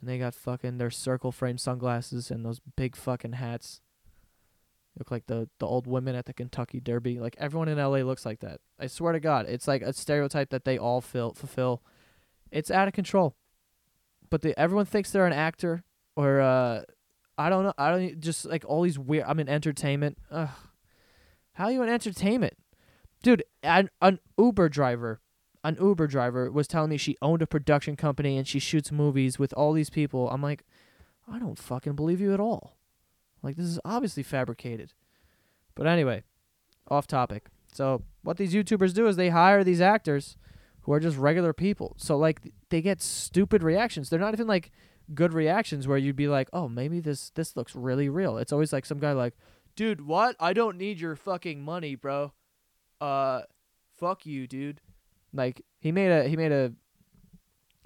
And 0.00 0.08
they 0.08 0.18
got 0.18 0.34
fucking 0.34 0.78
their 0.78 0.90
circle 0.90 1.32
frame 1.32 1.56
sunglasses 1.56 2.30
and 2.30 2.44
those 2.44 2.60
big 2.76 2.94
fucking 2.94 3.32
hats 3.32 3.80
look 4.98 5.10
like 5.10 5.26
the 5.26 5.48
the 5.58 5.66
old 5.66 5.86
women 5.86 6.14
at 6.14 6.26
the 6.26 6.32
Kentucky 6.32 6.80
Derby. 6.80 7.18
Like 7.20 7.36
everyone 7.38 7.68
in 7.68 7.78
LA 7.78 7.98
looks 7.98 8.26
like 8.26 8.40
that. 8.40 8.60
I 8.78 8.86
swear 8.86 9.12
to 9.12 9.20
God, 9.20 9.46
it's 9.48 9.68
like 9.68 9.82
a 9.82 9.92
stereotype 9.92 10.50
that 10.50 10.64
they 10.64 10.78
all 10.78 11.00
fill, 11.00 11.32
fulfill. 11.32 11.82
It's 12.50 12.70
out 12.70 12.88
of 12.88 12.94
control. 12.94 13.36
But 14.30 14.42
the 14.42 14.58
everyone 14.58 14.86
thinks 14.86 15.10
they're 15.10 15.26
an 15.26 15.32
actor 15.32 15.84
or 16.16 16.40
uh 16.40 16.82
I 17.38 17.50
don't 17.50 17.64
know. 17.64 17.74
I 17.76 17.90
don't 17.90 18.20
just 18.20 18.46
like 18.46 18.64
all 18.66 18.82
these 18.82 18.98
weird. 18.98 19.24
I'm 19.26 19.40
in 19.40 19.48
entertainment. 19.48 20.18
Ugh. 20.30 20.48
How 21.52 21.64
are 21.64 21.72
you 21.72 21.82
in 21.82 21.88
entertainment, 21.88 22.54
dude? 23.22 23.44
An 23.62 23.90
an 24.00 24.18
Uber 24.38 24.68
driver, 24.68 25.20
an 25.64 25.76
Uber 25.80 26.06
driver 26.06 26.50
was 26.50 26.66
telling 26.68 26.90
me 26.90 26.96
she 26.96 27.16
owned 27.20 27.42
a 27.42 27.46
production 27.46 27.96
company 27.96 28.36
and 28.36 28.46
she 28.46 28.58
shoots 28.58 28.92
movies 28.92 29.38
with 29.38 29.52
all 29.54 29.72
these 29.72 29.90
people. 29.90 30.30
I'm 30.30 30.42
like, 30.42 30.64
I 31.30 31.38
don't 31.38 31.58
fucking 31.58 31.94
believe 31.94 32.20
you 32.20 32.32
at 32.32 32.40
all. 32.40 32.76
Like 33.42 33.56
this 33.56 33.66
is 33.66 33.80
obviously 33.84 34.22
fabricated. 34.22 34.92
But 35.74 35.86
anyway, 35.86 36.22
off 36.88 37.06
topic. 37.06 37.46
So 37.72 38.02
what 38.22 38.38
these 38.38 38.54
YouTubers 38.54 38.94
do 38.94 39.06
is 39.06 39.16
they 39.16 39.28
hire 39.28 39.62
these 39.62 39.80
actors 39.80 40.36
who 40.82 40.92
are 40.92 41.00
just 41.00 41.16
regular 41.16 41.52
people. 41.52 41.94
So 41.98 42.16
like 42.16 42.52
they 42.70 42.80
get 42.80 43.02
stupid 43.02 43.62
reactions. 43.62 44.08
They're 44.08 44.18
not 44.18 44.34
even 44.34 44.46
like 44.46 44.70
good 45.14 45.32
reactions 45.32 45.86
where 45.86 45.98
you'd 45.98 46.16
be 46.16 46.28
like, 46.28 46.48
"Oh, 46.52 46.68
maybe 46.68 47.00
this 47.00 47.30
this 47.30 47.56
looks 47.56 47.74
really 47.74 48.08
real." 48.08 48.38
It's 48.38 48.52
always 48.52 48.72
like 48.72 48.86
some 48.86 48.98
guy 48.98 49.12
like, 49.12 49.34
"Dude, 49.74 50.00
what? 50.00 50.36
I 50.40 50.52
don't 50.52 50.76
need 50.78 51.00
your 51.00 51.16
fucking 51.16 51.62
money, 51.62 51.94
bro." 51.94 52.32
Uh 53.00 53.42
fuck 53.94 54.26
you, 54.26 54.46
dude. 54.46 54.80
Like 55.32 55.62
he 55.78 55.92
made 55.92 56.10
a 56.10 56.28
he 56.28 56.36
made 56.36 56.52
a 56.52 56.72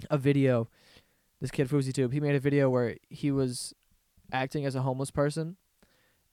a 0.09 0.17
video 0.17 0.69
this 1.41 1.51
kid 1.51 1.67
FouseyTube, 1.67 2.13
he 2.13 2.19
made 2.19 2.35
a 2.35 2.39
video 2.39 2.69
where 2.69 2.97
he 3.09 3.31
was 3.31 3.73
acting 4.31 4.65
as 4.65 4.75
a 4.75 4.83
homeless 4.83 5.09
person 5.11 5.57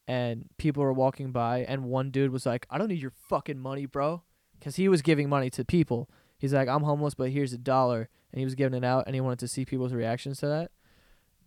and 0.07 0.45
people 0.59 0.83
were 0.83 0.93
walking 0.93 1.33
by 1.33 1.61
and 1.61 1.85
one 1.85 2.11
dude 2.11 2.31
was 2.31 2.47
like, 2.47 2.67
"I 2.71 2.79
don't 2.79 2.89
need 2.89 3.03
your 3.03 3.11
fucking 3.11 3.59
money, 3.59 3.87
bro." 3.87 4.23
Cuz 4.61 4.77
he 4.77 4.89
was 4.89 5.03
giving 5.03 5.29
money 5.29 5.51
to 5.51 5.65
people. 5.65 6.11
He's 6.39 6.53
like, 6.53 6.69
"I'm 6.69 6.83
homeless, 6.83 7.15
but 7.15 7.31
here's 7.31 7.53
a 7.53 7.59
dollar." 7.59 8.09
And 8.31 8.39
he 8.39 8.45
was 8.45 8.55
giving 8.55 8.77
it 8.77 8.85
out 8.85 9.05
and 9.07 9.15
he 9.15 9.21
wanted 9.21 9.39
to 9.41 9.49
see 9.49 9.65
people's 9.65 9.95
reactions 9.95 10.41
to 10.41 10.47
that. 10.47 10.71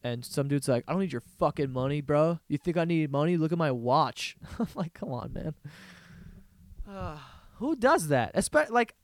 And 0.03 0.25
some 0.25 0.47
dude's 0.47 0.67
like, 0.67 0.83
"I 0.87 0.93
don't 0.93 1.01
need 1.01 1.13
your 1.13 1.23
fucking 1.37 1.71
money, 1.71 2.01
bro. 2.01 2.39
You 2.47 2.57
think 2.57 2.77
I 2.77 2.85
need 2.85 3.11
money? 3.11 3.37
Look 3.37 3.51
at 3.51 3.57
my 3.57 3.71
watch." 3.71 4.35
I'm 4.59 4.67
like, 4.75 4.93
"Come 4.93 5.11
on, 5.11 5.33
man." 5.33 5.53
Uh, 6.89 7.17
who 7.55 7.75
does 7.75 8.07
that? 8.07 8.31
Especially 8.33 8.73
like 8.73 8.95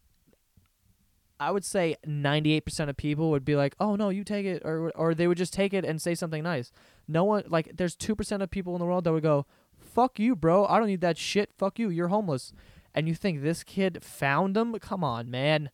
I 1.39 1.51
would 1.51 1.63
say 1.63 1.96
98% 2.06 2.89
of 2.89 2.98
people 2.98 3.30
would 3.30 3.46
be 3.46 3.56
like, 3.56 3.75
"Oh 3.80 3.96
no, 3.96 4.10
you 4.10 4.24
take 4.24 4.46
it," 4.46 4.63
or 4.66 4.92
or 4.96 5.13
they 5.13 5.27
would 5.27 5.38
just 5.38 5.54
take 5.54 5.74
it 5.74 5.86
and 5.86 6.01
say 6.01 6.16
something 6.16 6.44
nice. 6.44 6.72
No 7.08 7.24
one 7.24 7.44
like 7.48 7.72
there's 7.77 7.96
2% 7.96 8.42
of 8.42 8.50
people 8.50 8.74
in 8.75 8.80
the 8.80 8.86
world 8.86 9.04
that 9.04 9.13
would 9.13 9.24
go, 9.24 9.46
"Fuck 9.77 10.20
you, 10.20 10.36
bro. 10.36 10.66
I 10.66 10.80
don't 10.80 10.88
need 10.88 11.01
that 11.01 11.18
shit. 11.18 11.51
Fuck 11.58 11.80
you. 11.80 11.89
You're 11.89 12.08
homeless." 12.08 12.54
And 12.96 13.08
you 13.08 13.13
think 13.13 13.44
this 13.44 13.63
kid 13.63 14.04
found 14.04 14.56
them? 14.56 14.74
Come 14.80 15.04
on, 15.04 15.30
man. 15.30 15.70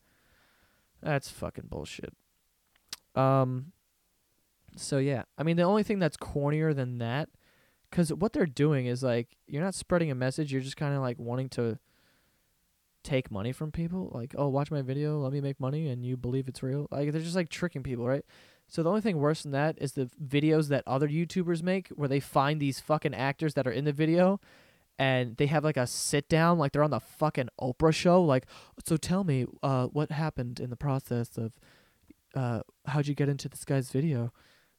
That's 1.01 1.29
fucking 1.29 1.67
bullshit. 1.69 2.13
Um 3.15 3.71
so 4.75 4.97
yeah, 4.97 5.23
I 5.37 5.43
mean 5.43 5.57
the 5.57 5.63
only 5.63 5.83
thing 5.83 5.99
that's 5.99 6.17
cornier 6.17 6.75
than 6.75 6.97
that 6.99 7.29
cuz 7.91 8.11
what 8.11 8.33
they're 8.33 8.45
doing 8.45 8.85
is 8.85 9.03
like 9.03 9.37
you're 9.47 9.63
not 9.63 9.75
spreading 9.75 10.11
a 10.11 10.15
message, 10.15 10.51
you're 10.51 10.61
just 10.61 10.77
kind 10.77 10.95
of 10.95 11.01
like 11.01 11.19
wanting 11.19 11.49
to 11.49 11.79
take 13.03 13.29
money 13.29 13.51
from 13.51 13.71
people. 13.71 14.11
Like 14.13 14.35
oh 14.37 14.47
watch 14.47 14.71
my 14.71 14.81
video 14.81 15.19
let 15.19 15.33
me 15.33 15.41
make 15.41 15.59
money 15.59 15.89
and 15.89 16.05
you 16.05 16.17
believe 16.17 16.47
it's 16.47 16.63
real. 16.63 16.87
Like 16.91 17.11
they're 17.11 17.21
just 17.21 17.35
like 17.35 17.49
tricking 17.49 17.83
people 17.83 18.05
right? 18.07 18.25
So 18.67 18.81
the 18.81 18.89
only 18.89 19.01
thing 19.01 19.17
worse 19.17 19.43
than 19.43 19.51
that 19.51 19.77
is 19.79 19.93
the 19.93 20.09
videos 20.23 20.69
that 20.69 20.83
other 20.87 21.07
youtubers 21.07 21.61
make 21.61 21.89
where 21.89 22.07
they 22.07 22.19
find 22.19 22.59
these 22.59 22.79
fucking 22.79 23.13
actors 23.13 23.53
that 23.55 23.67
are 23.67 23.71
in 23.71 23.85
the 23.85 23.91
video 23.91 24.39
and 24.97 25.37
they 25.37 25.47
have 25.47 25.63
like 25.63 25.77
a 25.77 25.85
sit 25.85 26.29
down 26.29 26.57
like 26.57 26.71
they're 26.71 26.83
on 26.83 26.91
the 26.91 26.99
fucking 26.99 27.49
oprah 27.59 27.93
show 27.93 28.21
like 28.21 28.45
so 28.85 28.95
tell 28.95 29.23
me 29.23 29.45
uh 29.63 29.87
what 29.87 30.11
happened 30.11 30.59
in 30.59 30.69
the 30.69 30.75
process 30.75 31.37
of 31.37 31.59
uh, 32.35 32.61
how'd 32.85 33.07
you 33.07 33.15
get 33.15 33.29
into 33.29 33.49
this 33.49 33.65
guy's 33.65 33.91
video? 33.91 34.31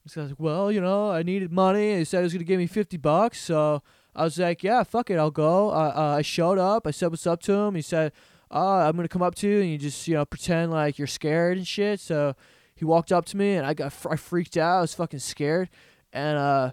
This 0.05 0.13
guy's 0.13 0.29
like, 0.29 0.39
well, 0.39 0.71
you 0.71 0.79
know, 0.79 1.09
I 1.09 1.23
needed 1.23 1.51
money. 1.51 1.97
He 1.97 2.05
said 2.05 2.19
he 2.19 2.23
was 2.23 2.33
gonna 2.33 2.45
give 2.45 2.59
me 2.59 2.67
fifty 2.67 2.95
bucks, 2.95 3.39
so 3.41 3.81
I 4.15 4.23
was 4.23 4.37
like, 4.37 4.63
yeah, 4.63 4.83
fuck 4.83 5.09
it, 5.09 5.17
I'll 5.17 5.31
go. 5.31 5.71
Uh, 5.71 5.93
uh, 5.95 6.15
I 6.19 6.21
showed 6.21 6.59
up. 6.59 6.85
I 6.85 6.91
said 6.91 7.07
what's 7.07 7.25
up 7.25 7.41
to 7.43 7.53
him. 7.53 7.73
He 7.73 7.81
said, 7.81 8.13
uh, 8.51 8.87
I'm 8.87 8.95
gonna 8.95 9.07
come 9.07 9.23
up 9.23 9.33
to 9.35 9.47
you 9.47 9.61
and 9.61 9.69
you 9.69 9.77
just 9.79 10.07
you 10.07 10.13
know 10.13 10.23
pretend 10.23 10.71
like 10.71 10.99
you're 10.99 11.07
scared 11.07 11.57
and 11.57 11.67
shit. 11.67 11.99
So 11.99 12.35
he 12.75 12.85
walked 12.85 13.11
up 13.11 13.25
to 13.25 13.37
me 13.37 13.55
and 13.55 13.65
I 13.65 13.73
got 13.73 13.93
I 14.09 14.15
freaked 14.15 14.57
out. 14.57 14.77
I 14.77 14.81
was 14.81 14.93
fucking 14.93 15.19
scared, 15.19 15.69
and 16.13 16.37
uh, 16.37 16.71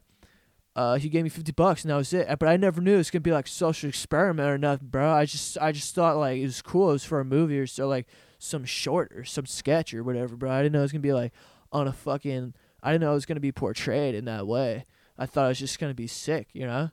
uh, 0.76 0.98
he 0.98 1.08
gave 1.08 1.24
me 1.24 1.30
fifty 1.30 1.52
bucks 1.52 1.82
and 1.82 1.90
that 1.90 1.96
was 1.96 2.12
it. 2.12 2.28
But 2.38 2.48
I 2.50 2.58
never 2.58 2.82
knew 2.82 2.94
it 2.94 2.98
was 2.98 3.10
gonna 3.10 3.20
be 3.20 3.32
like 3.32 3.46
a 3.46 3.50
social 3.50 3.88
experiment 3.88 4.48
or 4.48 4.58
nothing, 4.58 4.88
bro. 4.88 5.10
I 5.10 5.24
just 5.24 5.56
I 5.58 5.72
just 5.72 5.94
thought 5.94 6.18
like 6.18 6.38
it 6.38 6.44
was 6.44 6.60
cool. 6.60 6.90
It 6.90 6.94
was 6.94 7.04
for 7.04 7.20
a 7.20 7.24
movie 7.24 7.58
or 7.58 7.66
so 7.66 7.88
like 7.88 8.06
some 8.38 8.64
short 8.64 9.12
or 9.16 9.24
some 9.24 9.46
sketch 9.46 9.94
or 9.94 10.04
whatever, 10.04 10.36
bro. 10.36 10.50
I 10.50 10.62
didn't 10.62 10.74
know 10.74 10.80
it 10.80 10.82
was 10.82 10.92
gonna 10.92 11.00
be 11.00 11.14
like 11.14 11.32
on 11.72 11.88
a 11.88 11.92
fucking. 11.92 12.54
I 12.82 12.92
didn't 12.92 13.02
know 13.02 13.12
it 13.12 13.14
was 13.14 13.26
gonna 13.26 13.40
be 13.40 13.52
portrayed 13.52 14.14
in 14.14 14.24
that 14.24 14.46
way. 14.46 14.84
I 15.16 15.26
thought 15.26 15.46
it 15.46 15.48
was 15.48 15.58
just 15.58 15.78
gonna 15.78 15.94
be 15.94 16.06
sick, 16.06 16.48
you 16.52 16.66
know. 16.66 16.90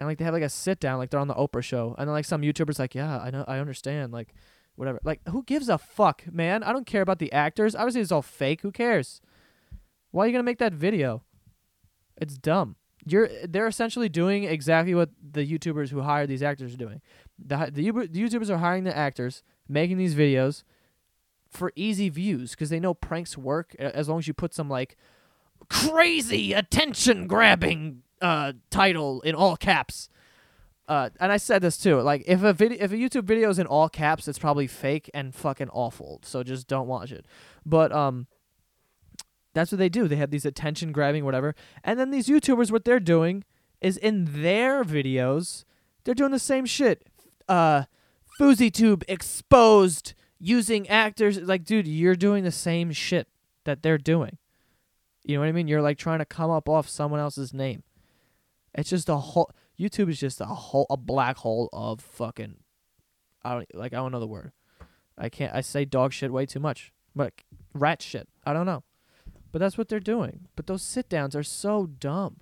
And 0.00 0.08
like 0.08 0.18
they 0.18 0.24
have 0.24 0.34
like 0.34 0.42
a 0.42 0.48
sit 0.48 0.80
down, 0.80 0.98
like 0.98 1.10
they're 1.10 1.20
on 1.20 1.28
the 1.28 1.34
Oprah 1.34 1.62
show, 1.62 1.94
and 1.98 2.08
then 2.08 2.12
like 2.12 2.24
some 2.24 2.42
YouTubers 2.42 2.78
like, 2.78 2.94
yeah, 2.94 3.18
I 3.20 3.30
know, 3.30 3.44
I 3.46 3.58
understand, 3.58 4.12
like 4.12 4.34
whatever. 4.74 4.98
Like 5.04 5.20
who 5.28 5.44
gives 5.44 5.68
a 5.68 5.78
fuck, 5.78 6.24
man? 6.32 6.62
I 6.62 6.72
don't 6.72 6.86
care 6.86 7.02
about 7.02 7.18
the 7.18 7.32
actors. 7.32 7.76
Obviously 7.76 8.00
it's 8.00 8.12
all 8.12 8.22
fake. 8.22 8.62
Who 8.62 8.72
cares? 8.72 9.20
Why 10.10 10.24
are 10.24 10.26
you 10.26 10.32
gonna 10.32 10.42
make 10.42 10.58
that 10.58 10.74
video? 10.74 11.22
It's 12.16 12.36
dumb. 12.36 12.76
You're 13.04 13.28
they're 13.44 13.66
essentially 13.66 14.08
doing 14.08 14.44
exactly 14.44 14.94
what 14.94 15.10
the 15.20 15.46
YouTubers 15.46 15.90
who 15.90 16.02
hire 16.02 16.26
these 16.26 16.42
actors 16.42 16.74
are 16.74 16.78
doing. 16.78 17.00
The 17.38 17.70
the, 17.72 17.90
the 17.90 18.22
YouTubers 18.22 18.50
are 18.50 18.58
hiring 18.58 18.84
the 18.84 18.96
actors, 18.96 19.42
making 19.68 19.98
these 19.98 20.14
videos 20.14 20.64
for 21.52 21.72
easy 21.76 22.08
views 22.08 22.52
because 22.52 22.70
they 22.70 22.80
know 22.80 22.94
pranks 22.94 23.36
work 23.38 23.74
as 23.76 24.08
long 24.08 24.18
as 24.18 24.26
you 24.26 24.34
put 24.34 24.54
some 24.54 24.68
like 24.68 24.96
crazy 25.68 26.52
attention 26.52 27.26
grabbing 27.26 28.02
uh, 28.20 28.52
title 28.70 29.20
in 29.20 29.34
all 29.34 29.56
caps. 29.56 30.08
Uh, 30.88 31.10
and 31.20 31.30
I 31.30 31.36
said 31.36 31.62
this 31.62 31.78
too. 31.78 32.00
Like, 32.00 32.24
if 32.26 32.42
a 32.42 32.52
video, 32.52 32.78
if 32.82 32.92
a 32.92 32.96
YouTube 32.96 33.24
video 33.24 33.48
is 33.50 33.58
in 33.58 33.66
all 33.66 33.88
caps, 33.88 34.26
it's 34.26 34.38
probably 34.38 34.66
fake 34.66 35.10
and 35.14 35.34
fucking 35.34 35.68
awful. 35.70 36.20
So 36.24 36.42
just 36.42 36.66
don't 36.66 36.88
watch 36.88 37.12
it. 37.12 37.26
But 37.64 37.92
um, 37.92 38.26
that's 39.54 39.70
what 39.70 39.78
they 39.78 39.88
do. 39.88 40.08
They 40.08 40.16
have 40.16 40.30
these 40.30 40.44
attention 40.44 40.92
grabbing 40.92 41.24
whatever, 41.24 41.54
and 41.84 41.98
then 41.98 42.10
these 42.10 42.26
YouTubers, 42.26 42.70
what 42.70 42.84
they're 42.84 43.00
doing 43.00 43.44
is 43.80 43.96
in 43.96 44.42
their 44.42 44.84
videos, 44.84 45.64
they're 46.04 46.14
doing 46.14 46.32
the 46.32 46.38
same 46.38 46.66
shit. 46.66 47.06
Uh, 47.48 47.84
FouseyTube 48.40 49.02
exposed 49.08 50.14
using 50.42 50.88
actors. 50.88 51.40
Like, 51.40 51.64
dude, 51.64 51.86
you're 51.86 52.16
doing 52.16 52.44
the 52.44 52.50
same 52.50 52.90
shit 52.90 53.28
that 53.64 53.82
they're 53.82 53.96
doing. 53.96 54.38
You 55.24 55.36
know 55.36 55.40
what 55.40 55.48
I 55.48 55.52
mean? 55.52 55.68
You're 55.68 55.80
like 55.80 55.98
trying 55.98 56.18
to 56.18 56.24
come 56.24 56.50
up 56.50 56.68
off 56.68 56.88
someone 56.88 57.20
else's 57.20 57.54
name. 57.54 57.84
It's 58.74 58.90
just 58.90 59.08
a 59.08 59.16
whole 59.16 59.50
YouTube 59.78 60.10
is 60.10 60.18
just 60.18 60.40
a 60.40 60.46
whole 60.46 60.86
a 60.90 60.96
black 60.96 61.38
hole 61.38 61.68
of 61.72 62.00
fucking 62.00 62.56
I 63.44 63.54
don't 63.54 63.74
like 63.74 63.92
I 63.92 63.96
don't 63.96 64.12
know 64.12 64.20
the 64.20 64.26
word. 64.26 64.52
I 65.16 65.28
can't 65.28 65.54
I 65.54 65.60
say 65.60 65.84
dog 65.84 66.12
shit 66.12 66.32
way 66.32 66.44
too 66.44 66.60
much. 66.60 66.92
But 67.14 67.34
rat 67.72 68.02
shit. 68.02 68.28
I 68.44 68.52
don't 68.52 68.66
know. 68.66 68.82
But 69.52 69.60
that's 69.60 69.78
what 69.78 69.88
they're 69.88 70.00
doing. 70.00 70.48
But 70.56 70.66
those 70.66 70.82
sit 70.82 71.08
downs 71.08 71.36
are 71.36 71.42
so 71.42 71.86
dumb. 71.86 72.38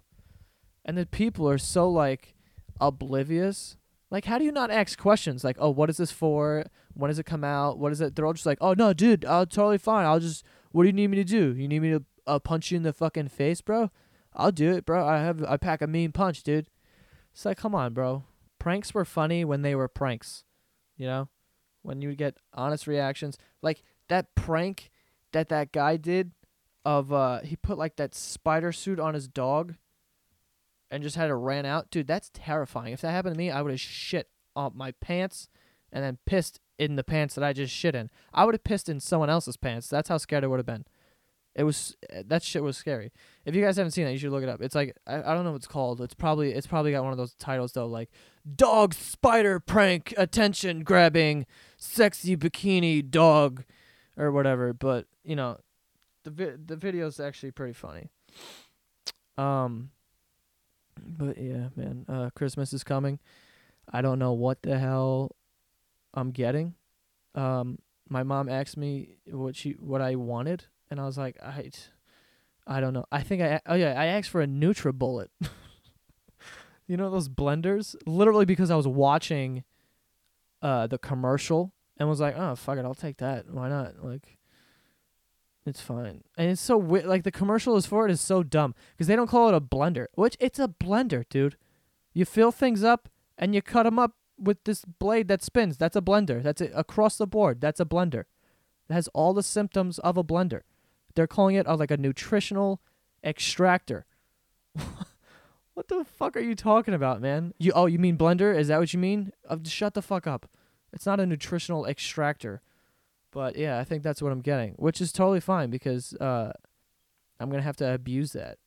And 0.85 0.97
the 0.97 1.05
people 1.05 1.49
are 1.51 1.59
so 1.59 1.91
like 1.91 2.35
oblivious. 2.81 3.77
Like 4.11 4.25
how 4.25 4.39
do 4.39 4.45
you 4.45 4.53
not 4.53 4.71
ask 4.71 4.99
questions 4.99 5.45
like, 5.45 5.57
"Oh, 5.59 5.71
what 5.71 5.91
is 5.91 5.99
this 5.99 6.11
for? 6.11 6.65
When 6.95 7.09
does 7.09 7.19
it 7.19 7.27
come 7.27 7.45
out? 7.45 7.79
What 7.79 7.93
is 7.93 8.01
it?" 8.01 8.17
They're 8.17 8.27
all 8.27 8.33
just 8.33 8.47
like, 8.47 8.59
"Oh, 8.61 8.75
no, 8.75 8.93
dude, 8.93 9.25
I'll 9.25 9.47
totally 9.47 9.79
fine. 9.79 10.05
I'll 10.05 10.21
just 10.21 10.45
what 10.73 10.83
do 10.83 10.89
you 10.89 10.93
need 10.93 11.09
me 11.09 11.17
to 11.17 11.25
do? 11.25 11.55
You 11.57 11.69
need 11.69 11.83
me 11.83 11.91
to 11.91 12.05
uh, 12.27 12.39
punch 12.39 12.71
you 12.71 12.77
in 12.77 12.83
the 12.83 12.93
fucking 12.93 13.29
face, 13.29 13.61
bro?" 13.61 13.91
I'll 14.35 14.53
do 14.53 14.73
it, 14.73 14.87
bro. 14.87 15.07
I 15.07 15.19
have 15.19 15.43
I 15.45 15.57
pack 15.57 15.83
a 15.83 15.87
mean 15.87 16.13
punch, 16.13 16.43
dude. 16.43 16.69
It's 17.33 17.45
like, 17.45 17.59
come 17.59 17.75
on, 17.75 17.95
bro. 17.95 18.25
Pranks 18.59 18.95
were 18.95 19.05
funny 19.05 19.45
when 19.45 19.63
they 19.63 19.75
were 19.75 19.89
pranks. 19.89 20.45
You 20.97 21.07
know? 21.07 21.29
When 21.83 22.03
you 22.03 22.09
would 22.09 22.19
get 22.19 22.37
honest 22.53 22.87
reactions. 22.87 23.39
Like 23.63 23.83
that 24.09 24.35
prank 24.35 24.91
that 25.33 25.49
that 25.49 25.73
guy 25.73 25.97
did 25.97 26.33
of 26.85 27.13
uh 27.13 27.41
he 27.41 27.57
put 27.57 27.79
like 27.79 27.97
that 27.97 28.15
spider 28.15 28.73
suit 28.73 28.99
on 28.99 29.15
his 29.15 29.29
dog 29.29 29.75
and 30.91 31.03
just 31.03 31.17
had 31.17 31.31
it 31.31 31.35
ran 31.35 31.67
out. 31.67 31.91
Dude, 31.91 32.07
that's 32.07 32.31
terrifying. 32.35 32.93
If 32.93 33.01
that 33.03 33.13
happened 33.13 33.35
to 33.35 33.39
me, 33.39 33.51
I 33.51 33.63
would 33.63 33.71
have 33.71 33.81
shit 33.81 34.29
on 34.57 34.73
my 34.75 34.93
pants 34.93 35.49
and 35.93 36.03
then 36.05 36.19
pissed 36.27 36.61
in 36.79 36.97
the 36.97 37.05
pants 37.05 37.35
that 37.35 37.45
I 37.45 37.53
just 37.53 37.75
shit 37.75 37.95
in. 37.95 38.11
I 38.33 38.45
would 38.45 38.55
have 38.55 38.65
pissed 38.65 38.89
in 38.89 39.01
someone 39.01 39.31
else's 39.31 39.57
pants. 39.57 39.89
That's 39.89 40.09
how 40.09 40.19
scared 40.19 40.45
I 40.45 40.47
would 40.47 40.59
have 40.59 40.67
been. 40.67 40.87
It 41.55 41.65
was 41.65 41.97
that 42.13 42.43
shit 42.43 42.63
was 42.63 42.77
scary. 42.77 43.11
If 43.45 43.57
you 43.57 43.63
guys 43.63 43.77
haven't 43.77 43.91
seen 43.91 44.05
that, 44.05 44.13
you 44.13 44.19
should 44.19 44.31
look 44.31 44.45
it 44.45 44.49
up. 44.49 44.63
It's 44.63 44.75
like 44.75 44.97
I, 45.07 45.17
I 45.17 45.35
don't 45.35 45.45
know 45.45 45.51
what 45.51 45.57
it's 45.57 45.67
called. 45.67 46.01
It's 46.01 46.15
probably 46.15 46.53
it's 46.53 46.67
probably 46.67 46.93
got 46.93 47.03
one 47.03 47.13
of 47.13 47.19
those 47.19 47.35
titles 47.35 47.73
though, 47.73 47.87
like 47.87 48.09
dog 48.57 48.95
spider 48.95 49.59
prank, 49.59 50.15
attention 50.17 50.85
grabbing, 50.85 51.47
sexy 51.77 52.37
bikini 52.37 53.09
dog, 53.09 53.65
or 54.17 54.31
whatever. 54.31 54.73
But 54.73 55.07
you 55.25 55.35
know, 55.35 55.59
the 56.23 56.31
vi- 56.31 56.57
the 56.65 56.77
video's 56.77 57.19
actually 57.19 57.51
pretty 57.51 57.73
funny. 57.73 58.11
Um, 59.37 59.91
but 61.05 61.39
yeah, 61.39 61.69
man, 61.77 62.05
uh, 62.09 62.31
Christmas 62.35 62.73
is 62.73 62.85
coming. 62.85 63.19
I 63.93 64.03
don't 64.03 64.19
know 64.19 64.33
what 64.33 64.63
the 64.63 64.79
hell 64.79 65.37
I'm 66.15 66.31
getting. 66.31 66.75
Um, 67.35 67.79
my 68.09 68.23
mom 68.23 68.49
asked 68.49 68.77
me 68.77 69.17
what 69.27 69.57
she 69.57 69.73
what 69.73 70.01
I 70.01 70.17
wanted 70.17 70.65
and 70.91 71.01
I 71.01 71.07
was 71.07 71.17
like, 71.17 71.37
I, 71.43 71.71
I 72.67 72.81
don't 72.81 72.93
know. 72.93 73.05
I 73.13 73.23
think 73.23 73.43
I 73.43 73.61
oh 73.67 73.75
yeah, 73.75 73.95
I 73.99 74.07
asked 74.07 74.29
for 74.29 74.43
a 74.43 74.47
NutriBullet. 74.47 75.29
you 76.87 76.97
know 76.97 77.11
those 77.11 77.29
blenders? 77.29 77.95
Literally 78.07 78.45
because 78.45 78.71
I 78.71 78.77
was 78.77 78.89
watching 78.89 79.65
uh 80.63 80.87
the 80.89 80.99
commercial 80.99 81.73
and 81.97 82.09
was 82.09 82.21
like, 82.21 82.37
oh 82.37 82.57
fuck 82.57 82.79
it, 82.79 82.85
I'll 82.85 82.95
take 82.95 83.19
that. 83.19 83.49
Why 83.49 83.69
not? 83.69 84.05
Like, 84.05 84.39
it's 85.71 85.81
fine. 85.81 86.23
And 86.37 86.51
it's 86.51 86.61
so 86.61 86.77
weird. 86.77 87.07
Like 87.07 87.23
the 87.23 87.31
commercial 87.31 87.77
is 87.77 87.87
for 87.87 88.07
it 88.07 88.11
is 88.11 88.21
so 88.21 88.43
dumb 88.43 88.75
because 88.93 89.07
they 89.07 89.17
don't 89.17 89.31
call 89.31 89.49
it 89.49 89.55
a 89.55 89.61
blender, 89.61 90.07
which 90.15 90.37
it's 90.41 90.59
a 90.59 90.69
blender, 90.69 91.25
dude. 91.31 91.57
You 92.13 92.25
fill 92.25 92.53
things 92.53 92.85
up 92.85 93.09
and 93.39 93.55
you 93.55 93.63
cut 93.63 93.85
them 93.85 93.99
up 93.99 94.17
with 94.37 94.65
this 94.65 94.85
blade 94.85 95.29
that 95.29 95.43
spins. 95.43 95.77
That's 95.77 95.97
a 95.97 96.03
blender. 96.03 96.43
That's 96.43 96.61
it 96.61 96.73
across 96.75 97.17
the 97.17 97.27
board. 97.27 97.61
That's 97.61 97.81
a 97.81 97.85
blender. 97.85 98.25
It 98.89 98.93
has 98.93 99.09
all 99.09 99.33
the 99.33 99.43
symptoms 99.43 99.99
of 100.01 100.17
a 100.17 100.25
blender. 100.25 100.63
They're 101.15 101.27
calling 101.27 101.57
it 101.57 101.67
a, 101.67 101.77
like 101.77 101.91
a 101.91 101.97
nutritional 101.97 102.81
extractor. 103.23 104.07
what 105.75 105.89
the 105.89 106.05
fuck 106.05 106.37
are 106.37 106.41
you 106.41 106.55
talking 106.55 106.95
about, 106.95 107.21
man? 107.21 107.55
You 107.59 107.73
oh, 107.75 107.87
you 107.87 107.99
mean 107.99 108.19
blender? 108.19 108.57
Is 108.57 108.69
that 108.69 108.81
what 108.81 108.93
you 108.93 108.99
mean? 108.99 109.33
Uh, 109.49 109.59
shut 109.65 109.95
the 109.95 110.03
fuck 110.03 110.27
up. 110.27 110.51
It's 110.93 111.07
not 111.07 111.21
a 111.21 111.27
nutritional 111.27 111.87
extractor. 111.87 112.61
But 113.33 113.57
yeah, 113.57 113.79
I 113.79 113.85
think 113.85 114.03
that's 114.03 114.21
what 114.21 114.33
I'm 114.33 114.41
getting, 114.41 114.73
which 114.73 115.01
is 115.01 115.13
totally 115.13 115.41
fine 115.41 115.71
because 115.71 116.15
uh, 116.15 116.53
I'm 117.39 117.51
gonna 117.51 117.63
have 117.63 117.77
to 117.77 117.95
abuse 117.95 118.33
that. 118.33 118.59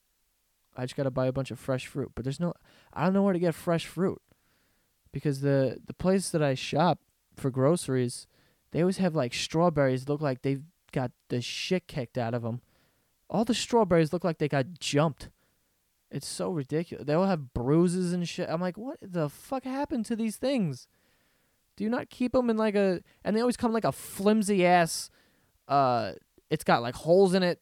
I 0.75 0.83
just 0.83 0.95
gotta 0.95 1.11
buy 1.11 1.27
a 1.27 1.33
bunch 1.33 1.51
of 1.51 1.59
fresh 1.59 1.85
fruit, 1.87 2.11
but 2.15 2.23
there's 2.23 2.39
no, 2.39 2.53
I 2.93 3.03
don't 3.03 3.13
know 3.13 3.23
where 3.23 3.33
to 3.33 3.39
get 3.39 3.55
fresh 3.55 3.85
fruit, 3.85 4.21
because 5.11 5.41
the 5.41 5.79
the 5.85 5.93
place 5.93 6.29
that 6.29 6.41
I 6.41 6.53
shop 6.55 6.99
for 7.35 7.51
groceries, 7.51 8.27
they 8.71 8.81
always 8.81 8.97
have 8.97 9.15
like 9.15 9.33
strawberries 9.33 10.07
look 10.07 10.21
like 10.21 10.41
they've 10.41 10.63
got 10.91 11.11
the 11.29 11.41
shit 11.41 11.87
kicked 11.87 12.17
out 12.17 12.33
of 12.33 12.43
them. 12.43 12.61
All 13.29 13.45
the 13.45 13.53
strawberries 13.53 14.13
look 14.13 14.23
like 14.23 14.37
they 14.37 14.47
got 14.47 14.79
jumped. 14.79 15.29
It's 16.11 16.27
so 16.27 16.51
ridiculous. 16.51 17.05
They 17.07 17.13
all 17.13 17.25
have 17.25 17.53
bruises 17.53 18.13
and 18.13 18.29
shit. 18.29 18.47
I'm 18.47 18.61
like, 18.61 18.77
what 18.77 18.97
the 19.01 19.29
fuck 19.29 19.63
happened 19.63 20.05
to 20.05 20.15
these 20.15 20.37
things? 20.37 20.87
Do 21.75 21.83
you 21.83 21.89
not 21.89 22.09
keep 22.09 22.33
them 22.33 22.49
in 22.49 22.57
like 22.57 22.75
a? 22.75 23.01
And 23.23 23.35
they 23.35 23.41
always 23.41 23.57
come 23.57 23.73
like 23.73 23.83
a 23.83 23.91
flimsy 23.91 24.65
ass. 24.65 25.09
Uh, 25.67 26.13
it's 26.49 26.63
got 26.63 26.81
like 26.81 26.95
holes 26.95 27.33
in 27.33 27.43
it. 27.43 27.61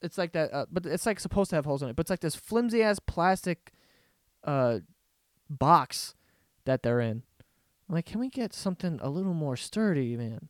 It's 0.00 0.18
like 0.18 0.32
that, 0.32 0.52
uh, 0.52 0.66
but 0.70 0.84
it's 0.86 1.06
like 1.06 1.20
supposed 1.20 1.50
to 1.50 1.56
have 1.56 1.64
holes 1.64 1.82
in 1.82 1.88
it. 1.88 1.96
But 1.96 2.02
it's 2.02 2.10
like 2.10 2.20
this 2.20 2.34
flimsy 2.34 2.82
ass 2.82 2.98
plastic, 2.98 3.72
uh, 4.42 4.80
box 5.48 6.14
that 6.64 6.82
they're 6.82 7.00
in. 7.00 7.22
I'm 7.88 7.94
like, 7.94 8.06
can 8.06 8.20
we 8.20 8.28
get 8.28 8.54
something 8.54 8.98
a 9.02 9.10
little 9.10 9.34
more 9.34 9.56
sturdy, 9.56 10.16
man? 10.16 10.48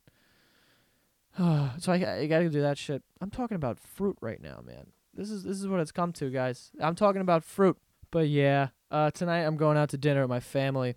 so 1.78 1.92
I, 1.92 2.20
I 2.20 2.26
gotta 2.26 2.48
do 2.48 2.60
that 2.60 2.78
shit. 2.78 3.02
I'm 3.20 3.30
talking 3.30 3.56
about 3.56 3.80
fruit 3.80 4.16
right 4.20 4.40
now, 4.40 4.60
man. 4.64 4.88
This 5.14 5.30
is 5.30 5.42
this 5.42 5.58
is 5.58 5.68
what 5.68 5.80
it's 5.80 5.92
come 5.92 6.12
to, 6.14 6.30
guys. 6.30 6.70
I'm 6.80 6.94
talking 6.94 7.20
about 7.20 7.44
fruit. 7.44 7.76
But 8.10 8.28
yeah, 8.28 8.68
uh, 8.90 9.10
tonight 9.10 9.40
I'm 9.40 9.56
going 9.56 9.76
out 9.76 9.88
to 9.90 9.98
dinner 9.98 10.20
with 10.22 10.30
my 10.30 10.40
family, 10.40 10.96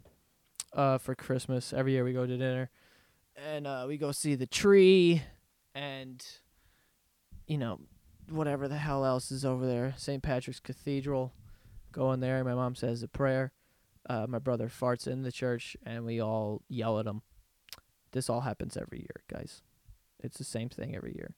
uh, 0.74 0.98
for 0.98 1.16
Christmas. 1.16 1.74
Every 1.74 1.94
year 1.94 2.04
we 2.04 2.14
go 2.14 2.26
to 2.26 2.38
dinner, 2.38 2.70
and 3.36 3.68
uh, 3.68 3.86
we 3.88 3.98
go 3.98 4.12
see 4.12 4.36
the 4.36 4.48
tree, 4.48 5.24
and, 5.74 6.26
you 7.48 7.58
know, 7.58 7.80
whatever 8.30 8.68
the 8.68 8.78
hell 8.78 9.06
else 9.06 9.32
is 9.32 9.46
over 9.46 9.66
there. 9.66 9.94
St. 9.98 10.22
Patrick's 10.24 10.60
Cathedral. 10.60 11.34
Go 11.92 12.12
in 12.12 12.20
there. 12.20 12.44
My 12.44 12.56
mom 12.56 12.76
says 12.76 13.04
a 13.04 13.08
prayer. 13.08 13.54
Uh, 14.08 14.28
my 14.28 14.40
brother 14.40 14.68
farts 14.68 15.08
in 15.08 15.24
the 15.24 15.32
church, 15.32 15.76
and 15.86 16.06
we 16.06 16.22
all 16.22 16.62
yell 16.68 17.00
at 17.00 17.06
him. 17.06 17.22
This 18.12 18.30
all 18.30 18.42
happens 18.42 18.78
every 18.78 19.00
year, 19.00 19.24
guys. 19.30 19.62
It's 20.24 20.38
the 20.38 20.44
same 20.44 20.70
thing 20.70 20.96
every 20.96 21.14
year. 21.16 21.36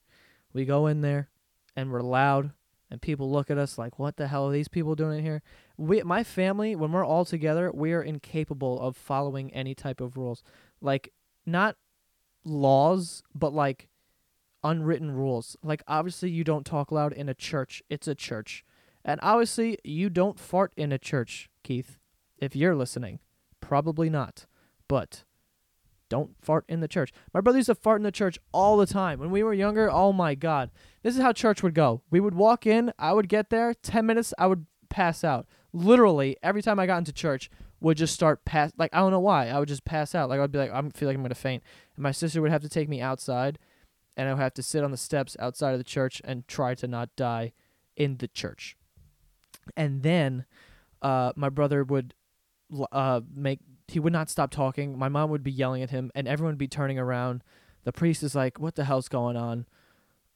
We 0.53 0.65
go 0.65 0.87
in 0.87 1.01
there 1.01 1.29
and 1.75 1.91
we're 1.91 2.01
loud 2.01 2.51
and 2.89 3.01
people 3.01 3.29
look 3.31 3.49
at 3.49 3.57
us 3.57 3.77
like 3.77 3.99
what 3.99 4.17
the 4.17 4.27
hell 4.27 4.47
are 4.47 4.51
these 4.51 4.67
people 4.67 4.95
doing 4.95 5.19
in 5.19 5.23
here? 5.23 5.41
We 5.77 6.01
my 6.03 6.23
family 6.23 6.75
when 6.75 6.91
we're 6.91 7.05
all 7.05 7.25
together, 7.25 7.71
we 7.73 7.93
are 7.93 8.01
incapable 8.01 8.79
of 8.79 8.95
following 8.95 9.53
any 9.53 9.75
type 9.75 10.01
of 10.01 10.17
rules. 10.17 10.43
Like 10.81 11.13
not 11.45 11.75
laws, 12.43 13.23
but 13.35 13.53
like 13.53 13.89
unwritten 14.63 15.11
rules. 15.11 15.57
Like 15.63 15.83
obviously 15.87 16.29
you 16.29 16.43
don't 16.43 16.65
talk 16.65 16.91
loud 16.91 17.13
in 17.13 17.29
a 17.29 17.33
church. 17.33 17.81
It's 17.89 18.07
a 18.07 18.15
church. 18.15 18.63
And 19.03 19.19
obviously 19.23 19.77
you 19.83 20.09
don't 20.09 20.39
fart 20.39 20.73
in 20.75 20.91
a 20.91 20.97
church, 20.97 21.49
Keith. 21.63 21.97
If 22.37 22.55
you're 22.55 22.75
listening, 22.75 23.19
probably 23.61 24.09
not. 24.09 24.45
But 24.87 25.23
don't 26.09 26.31
fart 26.41 26.65
in 26.69 26.79
the 26.79 26.87
church. 26.87 27.11
My 27.33 27.41
brother 27.41 27.59
used 27.59 27.67
to 27.67 27.75
fart 27.75 27.99
in 27.99 28.03
the 28.03 28.11
church 28.11 28.39
all 28.51 28.77
the 28.77 28.85
time. 28.85 29.19
When 29.19 29.31
we 29.31 29.43
were 29.43 29.53
younger, 29.53 29.91
oh 29.91 30.13
my 30.13 30.35
god. 30.35 30.71
This 31.07 31.15
is 31.15 31.21
how 31.21 31.31
church 31.31 31.63
would 31.63 31.73
go. 31.73 32.01
We 32.11 32.19
would 32.19 32.35
walk 32.35 32.67
in, 32.67 32.91
I 32.99 33.13
would 33.13 33.29
get 33.29 33.49
there, 33.49 33.73
10 33.73 34.05
minutes, 34.05 34.33
I 34.37 34.45
would 34.47 34.65
pass 34.89 35.23
out. 35.23 35.47
Literally, 35.71 36.35
every 36.43 36.61
time 36.61 36.79
I 36.79 36.85
got 36.85 36.97
into 36.97 37.13
church, 37.13 37.49
would 37.79 37.95
just 37.95 38.13
start 38.13 38.43
pass 38.43 38.73
like 38.77 38.93
I 38.93 38.99
don't 38.99 39.11
know 39.11 39.21
why. 39.21 39.47
I 39.47 39.57
would 39.57 39.69
just 39.69 39.85
pass 39.85 40.13
out. 40.13 40.27
Like 40.27 40.41
I'd 40.41 40.51
be 40.51 40.59
like 40.59 40.69
I 40.69 40.81
feel 40.89 41.07
like 41.07 41.15
I'm 41.15 41.21
going 41.21 41.29
to 41.29 41.35
faint. 41.35 41.63
And 41.95 42.03
my 42.03 42.11
sister 42.11 42.41
would 42.41 42.51
have 42.51 42.61
to 42.63 42.67
take 42.67 42.89
me 42.89 42.99
outside 42.99 43.57
and 44.17 44.27
I 44.27 44.33
would 44.33 44.41
have 44.41 44.55
to 44.55 44.63
sit 44.63 44.83
on 44.83 44.91
the 44.91 44.97
steps 44.97 45.37
outside 45.39 45.71
of 45.71 45.77
the 45.77 45.85
church 45.85 46.21
and 46.25 46.45
try 46.45 46.75
to 46.75 46.87
not 46.89 47.15
die 47.15 47.53
in 47.95 48.17
the 48.17 48.27
church. 48.27 48.75
And 49.77 50.03
then 50.03 50.43
uh, 51.01 51.31
my 51.37 51.47
brother 51.47 51.85
would 51.85 52.15
uh, 52.91 53.21
make 53.33 53.61
he 53.87 54.01
would 54.01 54.11
not 54.11 54.29
stop 54.29 54.51
talking. 54.51 54.99
My 54.99 55.07
mom 55.07 55.29
would 55.29 55.43
be 55.43 55.51
yelling 55.51 55.83
at 55.83 55.91
him, 55.91 56.11
and 56.15 56.27
everyone 56.27 56.55
would 56.55 56.59
be 56.59 56.67
turning 56.67 56.99
around. 56.99 57.45
The 57.85 57.93
priest 57.93 58.23
is 58.23 58.35
like, 58.35 58.59
"What 58.59 58.75
the 58.75 58.83
hell's 58.83 59.07
going 59.07 59.37
on?" 59.37 59.67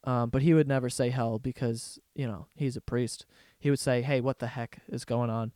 Um, 0.04 0.30
but 0.30 0.42
he 0.42 0.52
would 0.52 0.66
never 0.66 0.90
say 0.90 1.10
hell 1.10 1.38
because 1.38 1.98
you 2.14 2.26
know 2.26 2.46
he's 2.54 2.76
a 2.76 2.80
priest. 2.80 3.26
He 3.58 3.70
would 3.70 3.78
say, 3.78 4.02
"Hey, 4.02 4.20
what 4.20 4.38
the 4.38 4.48
heck 4.48 4.78
is 4.88 5.04
going 5.04 5.30
on?" 5.30 5.52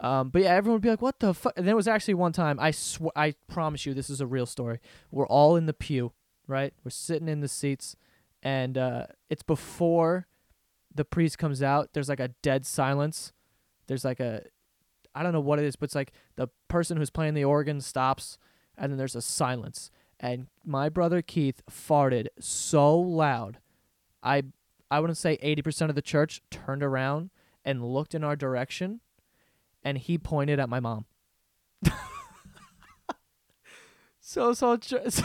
Um, 0.00 0.30
but 0.30 0.42
yeah, 0.42 0.54
everyone 0.54 0.76
would 0.76 0.82
be 0.82 0.90
like, 0.90 1.02
"What 1.02 1.18
the 1.18 1.34
fuck?" 1.34 1.54
And 1.56 1.66
there 1.66 1.74
was 1.74 1.88
actually 1.88 2.14
one 2.14 2.32
time 2.32 2.58
I 2.60 2.70
sw- 2.70 3.14
I 3.16 3.34
promise 3.48 3.86
you, 3.86 3.94
this 3.94 4.10
is 4.10 4.20
a 4.20 4.26
real 4.26 4.46
story. 4.46 4.78
We're 5.10 5.26
all 5.26 5.56
in 5.56 5.66
the 5.66 5.74
pew, 5.74 6.12
right? 6.46 6.72
We're 6.84 6.90
sitting 6.90 7.28
in 7.28 7.40
the 7.40 7.48
seats, 7.48 7.96
and 8.42 8.78
uh, 8.78 9.06
it's 9.28 9.42
before 9.42 10.28
the 10.94 11.04
priest 11.04 11.38
comes 11.38 11.62
out. 11.62 11.90
There's 11.92 12.08
like 12.08 12.20
a 12.20 12.28
dead 12.42 12.66
silence. 12.66 13.32
There's 13.88 14.04
like 14.04 14.20
a 14.20 14.42
I 15.14 15.24
don't 15.24 15.32
know 15.32 15.40
what 15.40 15.58
it 15.58 15.64
is, 15.64 15.74
but 15.74 15.86
it's 15.86 15.94
like 15.96 16.12
the 16.36 16.48
person 16.68 16.96
who's 16.96 17.10
playing 17.10 17.34
the 17.34 17.44
organ 17.44 17.80
stops, 17.80 18.38
and 18.76 18.92
then 18.92 18.98
there's 18.98 19.16
a 19.16 19.22
silence. 19.22 19.90
And 20.20 20.46
my 20.64 20.88
brother 20.88 21.22
Keith 21.22 21.62
farted 21.70 22.28
so 22.38 22.96
loud, 22.96 23.58
I 24.22 24.44
I 24.90 25.00
wouldn't 25.00 25.18
say 25.18 25.38
eighty 25.42 25.62
percent 25.62 25.90
of 25.90 25.96
the 25.96 26.02
church 26.02 26.42
turned 26.50 26.82
around 26.82 27.30
and 27.64 27.84
looked 27.84 28.14
in 28.14 28.24
our 28.24 28.36
direction, 28.36 29.00
and 29.82 29.98
he 29.98 30.18
pointed 30.18 30.58
at 30.58 30.68
my 30.68 30.80
mom. 30.80 31.06
so 34.20 34.52
so. 34.52 34.78
so 34.82 34.98
this 35.08 35.24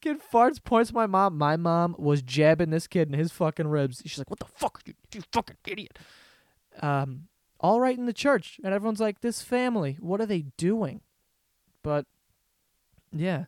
kid 0.00 0.18
farts, 0.32 0.62
points 0.62 0.90
at 0.90 0.94
my 0.94 1.06
mom. 1.06 1.36
My 1.38 1.56
mom 1.56 1.94
was 1.98 2.22
jabbing 2.22 2.70
this 2.70 2.86
kid 2.86 3.08
in 3.08 3.18
his 3.18 3.32
fucking 3.32 3.68
ribs. 3.68 4.02
She's 4.04 4.18
like, 4.18 4.30
"What 4.30 4.40
the 4.40 4.46
fuck, 4.46 4.82
you, 4.86 4.94
you 5.14 5.22
fucking 5.32 5.56
idiot!" 5.66 5.98
Um, 6.80 7.28
all 7.62 7.80
right 7.80 7.96
in 7.96 8.06
the 8.06 8.12
church. 8.12 8.60
And 8.62 8.74
everyone's 8.74 9.00
like, 9.00 9.20
this 9.20 9.40
family, 9.40 9.96
what 10.00 10.20
are 10.20 10.26
they 10.26 10.46
doing? 10.56 11.00
But 11.82 12.06
yeah, 13.12 13.44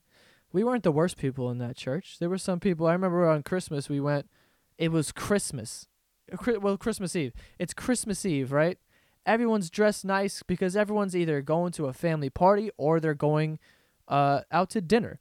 we 0.55 0.63
weren't 0.63 0.85
the 0.85 0.93
worst 0.93 1.17
people 1.17 1.51
in 1.51 1.59
that 1.59 1.77
church. 1.77 2.19
There 2.21 2.31
were 2.31 2.39
some 2.39 2.61
people, 2.61 2.87
I 2.87 2.93
remember 2.93 3.29
on 3.29 3.43
Christmas, 3.43 3.89
we 3.89 3.99
went, 4.01 4.31
it 4.79 4.93
was 4.93 5.11
Christmas. 5.11 5.89
Uh, 6.33 6.61
well, 6.61 6.79
Christmas 6.79 7.17
Eve. 7.17 7.33
It's 7.59 7.75
Christmas 7.75 8.25
Eve, 8.25 8.53
right? 8.53 8.79
Everyone's 9.27 9.69
dressed 9.69 10.05
nice 10.05 10.45
because 10.45 10.77
everyone's 10.77 11.17
either 11.17 11.43
going 11.43 11.73
to 11.73 11.87
a 11.87 11.93
family 11.93 12.31
party 12.31 12.71
or 12.77 13.01
they're 13.01 13.15
going 13.15 13.59
uh, 14.07 14.43
out 14.53 14.71
to 14.71 14.81
dinner. 14.81 15.19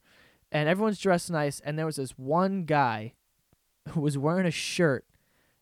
And 0.52 0.68
everyone's 0.68 1.00
dressed 1.00 1.32
nice. 1.32 1.58
And 1.58 1.76
there 1.76 1.86
was 1.86 1.96
this 1.96 2.12
one 2.12 2.64
guy 2.64 3.14
who 3.88 4.02
was 4.02 4.16
wearing 4.16 4.46
a 4.46 4.52
shirt, 4.52 5.04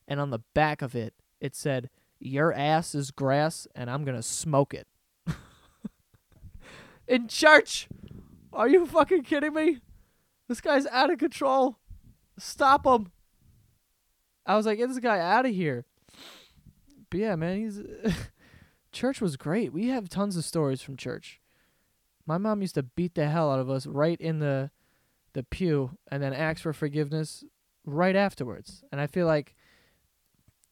and 0.07 0.19
on 0.19 0.29
the 0.29 0.43
back 0.53 0.83
of 0.83 0.95
it, 0.95 1.15
it 1.41 1.55
said, 1.55 1.89
your 2.19 2.53
ass 2.53 2.93
is 2.93 3.09
grass 3.09 3.67
and 3.73 3.89
I'm 3.89 4.05
to 4.05 4.21
smoke 4.21 4.75
it. 4.75 4.87
In 7.07 7.27
church. 7.27 7.87
Are 8.53 8.69
you 8.69 8.85
fucking 8.85 9.23
kidding 9.23 9.53
me? 9.53 9.79
This 10.47 10.61
guy's 10.61 10.85
out 10.87 11.11
of 11.11 11.17
control. 11.17 11.77
Stop 12.37 12.85
him. 12.85 13.11
I 14.45 14.55
was 14.55 14.65
like, 14.65 14.77
get 14.77 14.89
this 14.89 14.99
guy 14.99 15.19
out 15.19 15.45
of 15.45 15.53
here. 15.53 15.85
But 17.09 17.19
yeah, 17.19 17.35
man, 17.35 17.57
he's 17.57 17.81
church 18.91 19.21
was 19.21 19.37
great. 19.37 19.73
We 19.73 19.87
have 19.87 20.09
tons 20.09 20.37
of 20.37 20.45
stories 20.45 20.81
from 20.81 20.97
church. 20.97 21.39
My 22.25 22.37
mom 22.37 22.61
used 22.61 22.75
to 22.75 22.83
beat 22.83 23.15
the 23.15 23.27
hell 23.27 23.51
out 23.51 23.59
of 23.59 23.69
us 23.69 23.85
right 23.85 24.19
in 24.19 24.39
the 24.39 24.71
the 25.33 25.43
pew 25.43 25.97
and 26.11 26.21
then 26.21 26.31
ask 26.31 26.61
for 26.61 26.73
forgiveness 26.73 27.43
right 27.85 28.15
afterwards. 28.15 28.83
And 28.91 29.01
I 29.01 29.07
feel 29.07 29.25
like 29.25 29.55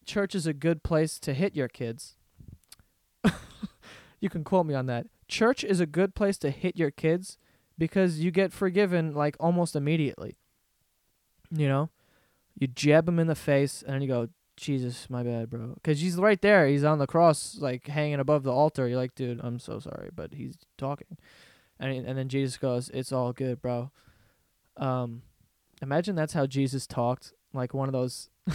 church 0.06 0.36
is 0.36 0.46
a 0.46 0.54
good 0.54 0.84
place 0.84 1.18
to 1.20 1.34
hit 1.34 1.56
your 1.56 1.68
kids. 1.68 2.16
you 4.20 4.30
can 4.30 4.44
quote 4.44 4.68
me 4.68 4.76
on 4.76 4.86
that. 4.86 5.08
Church 5.28 5.64
is 5.64 5.80
a 5.80 5.88
good 5.88 6.14
place 6.14 6.38
to 6.40 6.52
hit 6.52 6.78
your 6.78 6.92
kids 6.92 7.40
because 7.82 8.20
you 8.20 8.30
get 8.30 8.54
forgiven 8.54 9.12
like 9.12 9.36
almost 9.40 9.76
immediately. 9.76 10.38
You 11.50 11.68
know, 11.68 11.90
you 12.56 12.68
jab 12.68 13.10
him 13.10 13.18
in 13.18 13.26
the 13.26 13.34
face 13.34 13.82
and 13.82 13.96
then 13.96 14.04
you 14.04 14.08
go, 14.08 14.28
Jesus, 14.56 15.10
my 15.10 15.24
bad, 15.24 15.50
bro. 15.50 15.74
Because 15.74 16.00
he's 16.00 16.18
right 16.18 16.40
there. 16.40 16.68
He's 16.68 16.84
on 16.84 17.00
the 17.00 17.08
cross, 17.08 17.58
like 17.60 17.88
hanging 17.88 18.20
above 18.20 18.44
the 18.44 18.52
altar. 18.52 18.88
You're 18.88 19.00
like, 19.00 19.16
dude, 19.16 19.40
I'm 19.42 19.58
so 19.58 19.80
sorry, 19.80 20.12
but 20.16 20.36
he's 20.36 20.60
talking. 20.78 21.18
And 21.80 22.06
and 22.06 22.16
then 22.16 22.30
Jesus 22.30 22.58
goes, 22.58 22.92
it's 22.94 23.12
all 23.12 23.34
good, 23.34 23.64
bro. 23.64 23.90
Um, 24.78 25.24
imagine 25.82 26.16
that's 26.16 26.34
how 26.34 26.46
Jesus 26.46 26.86
talked, 26.86 27.34
like 27.52 27.74
one 27.74 27.90
of 27.90 27.94
those 27.94 28.30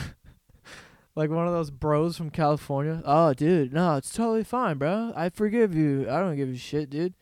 like 1.16 1.30
one 1.30 1.48
of 1.48 1.52
those 1.52 1.72
bros 1.72 2.16
from 2.16 2.30
California. 2.30 3.02
Oh, 3.04 3.34
dude, 3.34 3.72
no, 3.72 3.96
it's 3.96 4.12
totally 4.12 4.44
fine, 4.44 4.78
bro. 4.78 5.12
I 5.16 5.30
forgive 5.30 5.74
you. 5.74 6.08
I 6.08 6.20
don't 6.20 6.36
give 6.36 6.48
a 6.48 6.56
shit, 6.56 6.90
dude. 6.90 7.14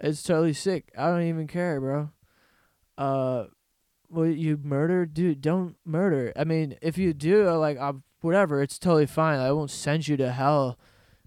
It's 0.00 0.22
totally 0.22 0.54
sick. 0.54 0.90
I 0.96 1.08
don't 1.08 1.22
even 1.22 1.46
care, 1.46 1.80
bro. 1.80 2.10
Uh, 2.96 3.44
well, 4.08 4.26
you 4.26 4.58
murder, 4.62 5.06
dude. 5.06 5.40
Don't 5.40 5.76
murder. 5.84 6.32
I 6.36 6.44
mean, 6.44 6.76
if 6.82 6.98
you 6.98 7.12
do, 7.12 7.50
like, 7.50 7.78
uh, 7.78 7.92
whatever, 8.20 8.62
it's 8.62 8.78
totally 8.78 9.06
fine. 9.06 9.38
I 9.38 9.52
won't 9.52 9.70
send 9.70 10.08
you 10.08 10.16
to 10.18 10.32
hell, 10.32 10.78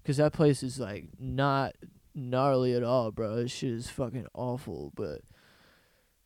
cause 0.04 0.18
that 0.18 0.34
place 0.34 0.64
is 0.64 0.80
like 0.80 1.10
not 1.20 1.76
gnarly 2.16 2.74
at 2.74 2.84
all, 2.84 3.12
bro. 3.12 3.36
This 3.36 3.52
shit 3.52 3.72
is 3.72 3.90
fucking 3.90 4.28
awful, 4.34 4.92
but 4.96 5.22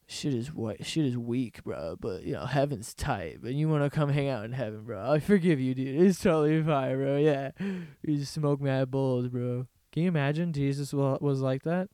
shit 0.08 0.34
is 0.34 0.54
what 0.54 0.86
shit 0.86 1.06
is 1.06 1.18
weak, 1.18 1.64
bro. 1.64 1.96
But 2.00 2.24
you 2.24 2.34
know, 2.34 2.46
heaven's 2.46 2.94
tight. 2.94 3.40
But 3.42 3.54
you 3.54 3.70
wanna 3.70 3.90
come 3.90 4.10
hang 4.10 4.30
out 4.30 4.46
in 4.46 4.54
heaven, 4.54 4.84
bro? 4.84 5.12
I 5.12 5.20
forgive 5.20 5.60
you, 5.60 5.74
dude. 5.74 6.02
It's 6.02 6.22
totally 6.22 6.62
fine, 6.64 6.96
bro. 6.96 7.18
Yeah, 7.18 7.52
you 7.60 8.18
just 8.18 8.34
smoke 8.34 8.62
mad 8.62 8.92
bowls, 8.92 9.28
bro. 9.28 9.68
Can 9.92 10.04
you 10.04 10.10
imagine 10.10 10.54
Jesus 10.54 10.94
was 10.94 11.42
like 11.42 11.64
that? 11.64 11.90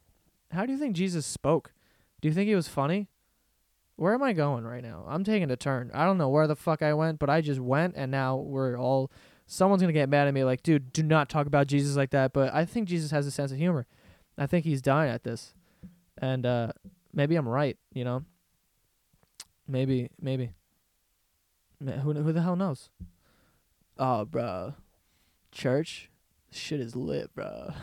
How 0.54 0.66
do 0.66 0.72
you 0.72 0.78
think 0.78 0.96
Jesus 0.96 1.26
spoke? 1.26 1.74
Do 2.22 2.28
you 2.28 2.34
think 2.34 2.48
he 2.48 2.56
was 2.56 2.68
funny? 2.68 3.10
Where 3.96 4.13
am 4.13 4.24
I 4.24 4.34
going 4.34 4.63
right 4.63 4.84
now? 4.84 5.06
I'm 5.08 5.24
taking 5.24 5.52
a 5.52 5.56
turn. 5.56 5.92
I 5.94 6.06
don't 6.06 6.18
know 6.18 6.30
where 6.30 6.48
the 6.48 6.56
fuck 6.56 6.82
I 6.82 6.94
went, 6.94 7.20
but 7.20 7.30
I 7.30 7.42
just 7.42 7.60
went, 7.60 7.96
and 7.96 8.12
now 8.12 8.38
we're 8.38 8.78
all. 8.78 9.12
Someone's 9.46 9.82
gonna 9.82 9.94
get 9.94 10.10
mad 10.10 10.28
at 10.28 10.34
me, 10.34 10.44
like, 10.44 10.63
dude, 10.63 10.94
do 10.94 11.04
not 11.04 11.30
talk 11.30 11.48
about 11.48 11.68
Jesus 11.68 11.96
like 11.96 12.12
that. 12.12 12.34
But 12.34 12.54
I 12.54 12.66
think 12.66 12.88
Jesus 12.88 13.12
has 13.12 13.28
a 13.28 13.32
sense 13.32 13.52
of 13.52 13.58
humor. 13.58 13.86
I 14.38 14.48
think 14.48 14.66
he's 14.66 14.82
dying 14.82 15.12
at 15.12 15.24
this, 15.24 15.54
and 16.18 16.46
uh, 16.46 16.72
maybe 17.13 17.36
I'm 17.36 17.48
right, 17.48 17.78
you 17.94 18.04
know. 18.04 18.24
Maybe, 19.68 20.10
maybe. 20.20 20.52
Who 21.84 22.13
who 22.13 22.32
the 22.32 22.42
hell 22.42 22.56
knows? 22.56 22.89
Oh, 23.98 24.26
bro, 24.26 24.74
church, 25.52 26.10
shit 26.52 26.80
is 26.80 26.96
lit, 26.96 27.34
bro. 27.36 27.74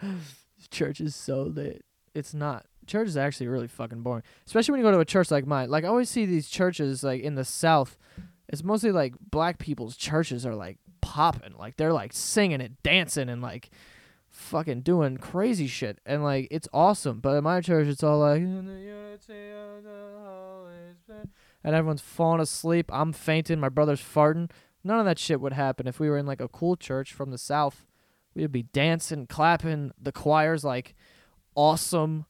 church 0.70 1.00
is 1.00 1.16
so 1.16 1.42
lit. 1.42 1.85
It's 2.16 2.34
not. 2.34 2.66
Church 2.86 3.08
is 3.08 3.16
actually 3.16 3.48
really 3.48 3.68
fucking 3.68 4.02
boring, 4.02 4.22
especially 4.46 4.72
when 4.72 4.80
you 4.80 4.86
go 4.86 4.92
to 4.92 5.00
a 5.00 5.04
church 5.04 5.30
like 5.30 5.46
mine. 5.46 5.70
Like 5.70 5.84
I 5.84 5.88
always 5.88 6.08
see 6.08 6.24
these 6.24 6.48
churches 6.48 7.02
like 7.02 7.20
in 7.22 7.34
the 7.34 7.44
South. 7.44 7.98
It's 8.48 8.62
mostly 8.62 8.92
like 8.92 9.14
black 9.30 9.58
people's 9.58 9.96
churches 9.96 10.46
are 10.46 10.54
like 10.54 10.78
popping, 11.00 11.54
like 11.58 11.76
they're 11.76 11.92
like 11.92 12.12
singing 12.12 12.60
and 12.60 12.80
dancing 12.82 13.28
and 13.28 13.42
like 13.42 13.70
fucking 14.36 14.82
doing 14.82 15.16
crazy 15.16 15.66
shit 15.66 15.98
and 16.04 16.22
like 16.22 16.46
it's 16.50 16.68
awesome 16.70 17.20
but 17.20 17.34
at 17.34 17.42
my 17.42 17.58
church 17.62 17.86
it's 17.86 18.02
all 18.02 18.18
like 18.18 18.42
and 21.64 21.74
everyone's 21.74 22.02
falling 22.02 22.40
asleep 22.40 22.90
i'm 22.92 23.14
fainting 23.14 23.58
my 23.58 23.70
brother's 23.70 24.00
farting 24.00 24.50
none 24.84 24.98
of 24.98 25.06
that 25.06 25.18
shit 25.18 25.40
would 25.40 25.54
happen 25.54 25.86
if 25.86 25.98
we 25.98 26.10
were 26.10 26.18
in 26.18 26.26
like 26.26 26.42
a 26.42 26.48
cool 26.48 26.76
church 26.76 27.14
from 27.14 27.30
the 27.30 27.38
south 27.38 27.86
we'd 28.34 28.52
be 28.52 28.64
dancing 28.64 29.26
clapping 29.26 29.90
the 29.98 30.12
choir's 30.12 30.64
like 30.64 30.94
awesome 31.56 32.26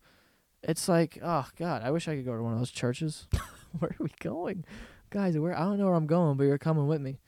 it's 0.62 0.88
like 0.88 1.18
oh 1.22 1.46
god 1.58 1.82
i 1.82 1.90
wish 1.90 2.08
i 2.08 2.16
could 2.16 2.24
go 2.24 2.36
to 2.36 2.42
one 2.42 2.54
of 2.54 2.58
those 2.58 2.70
churches 2.70 3.28
where 3.78 3.90
are 3.90 4.04
we 4.04 4.10
going 4.20 4.64
guys, 5.10 5.38
where 5.38 5.56
I 5.56 5.60
don't 5.60 5.78
know 5.78 5.86
where 5.86 5.94
I'm 5.94 6.06
going, 6.06 6.36
but 6.36 6.44
you're 6.44 6.58
coming 6.58 6.86
with 6.86 7.00
me. 7.00 7.20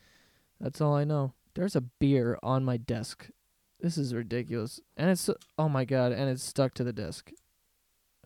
That's 0.61 0.81
all 0.81 0.95
I 0.95 1.05
know. 1.05 1.35
There's 1.55 1.77
a 1.77 1.81
beer 1.81 2.39
on 2.43 2.65
my 2.65 2.77
desk. 2.77 3.31
This 3.81 3.97
is 3.97 4.15
ridiculous. 4.15 4.81
And 4.97 5.11
it's 5.11 5.31
oh 5.59 5.69
my 5.69 5.85
god, 5.85 6.13
and 6.13 6.29
it's 6.29 6.43
stuck 6.43 6.75
to 6.75 6.85
the 6.85 6.93
desk. 6.93 7.31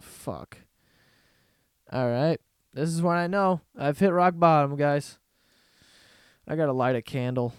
Fuck. 0.00 0.58
All 1.92 2.08
right. 2.08 2.40
This 2.74 2.88
is 2.88 3.02
what 3.02 3.18
I 3.18 3.26
know. 3.26 3.60
I've 3.78 3.98
hit 3.98 4.12
rock 4.12 4.34
bottom, 4.36 4.76
guys. 4.76 5.18
I 6.48 6.56
got 6.56 6.66
to 6.66 6.72
light 6.72 6.96
a 6.96 7.02
candle. 7.02 7.52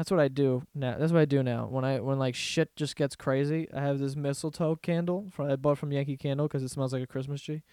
That's 0.00 0.10
what 0.10 0.18
I 0.18 0.28
do 0.28 0.62
now. 0.74 0.96
That's 0.98 1.12
what 1.12 1.20
I 1.20 1.26
do 1.26 1.42
now. 1.42 1.66
When 1.66 1.84
I 1.84 2.00
when 2.00 2.18
like 2.18 2.34
shit 2.34 2.74
just 2.74 2.96
gets 2.96 3.14
crazy, 3.14 3.68
I 3.70 3.82
have 3.82 3.98
this 3.98 4.16
mistletoe 4.16 4.76
candle 4.76 5.26
from 5.30 5.50
I 5.50 5.56
bought 5.56 5.76
from 5.76 5.92
Yankee 5.92 6.16
Candle 6.16 6.48
because 6.48 6.62
it 6.62 6.70
smells 6.70 6.94
like 6.94 7.02
a 7.02 7.06
Christmas 7.06 7.42
tree. 7.42 7.64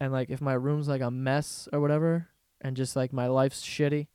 And 0.00 0.10
like 0.10 0.30
if 0.30 0.40
my 0.40 0.54
room's 0.54 0.88
like 0.88 1.02
a 1.02 1.10
mess 1.10 1.68
or 1.70 1.80
whatever, 1.80 2.28
and 2.62 2.74
just 2.74 2.96
like 2.96 3.12
my 3.12 3.26
life's 3.26 3.62
shitty, 3.62 4.06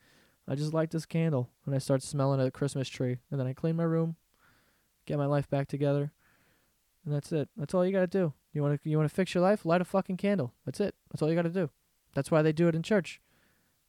I 0.48 0.56
just 0.56 0.74
light 0.74 0.90
this 0.90 1.06
candle 1.06 1.52
and 1.68 1.76
I 1.76 1.78
start 1.78 2.02
smelling 2.02 2.42
a 2.42 2.50
Christmas 2.50 2.90
tree, 2.90 3.20
and 3.30 3.40
then 3.40 3.46
I 3.46 3.54
clean 3.54 3.76
my 3.76 3.84
room, 3.84 4.16
get 5.06 5.20
my 5.20 5.28
life 5.28 5.48
back 5.48 5.68
together, 5.68 6.12
and 7.06 7.14
that's 7.14 7.32
it. 7.32 7.50
That's 7.56 7.76
all 7.76 7.86
you 7.86 7.92
gotta 7.92 8.08
do. 8.08 8.34
You 8.52 8.64
wanna 8.64 8.80
you 8.84 8.98
wanna 8.98 9.10
fix 9.10 9.36
your 9.36 9.44
life? 9.44 9.64
Light 9.64 9.80
a 9.80 9.86
fucking 9.86 10.18
candle. 10.18 10.56
That's 10.66 10.80
it. 10.80 10.96
That's 11.12 11.22
all 11.22 11.30
you 11.30 11.36
gotta 11.36 11.50
do. 11.50 11.70
That's 12.16 12.32
why 12.32 12.42
they 12.42 12.52
do 12.52 12.68
it 12.68 12.74
in 12.74 12.82
church. 12.82 13.22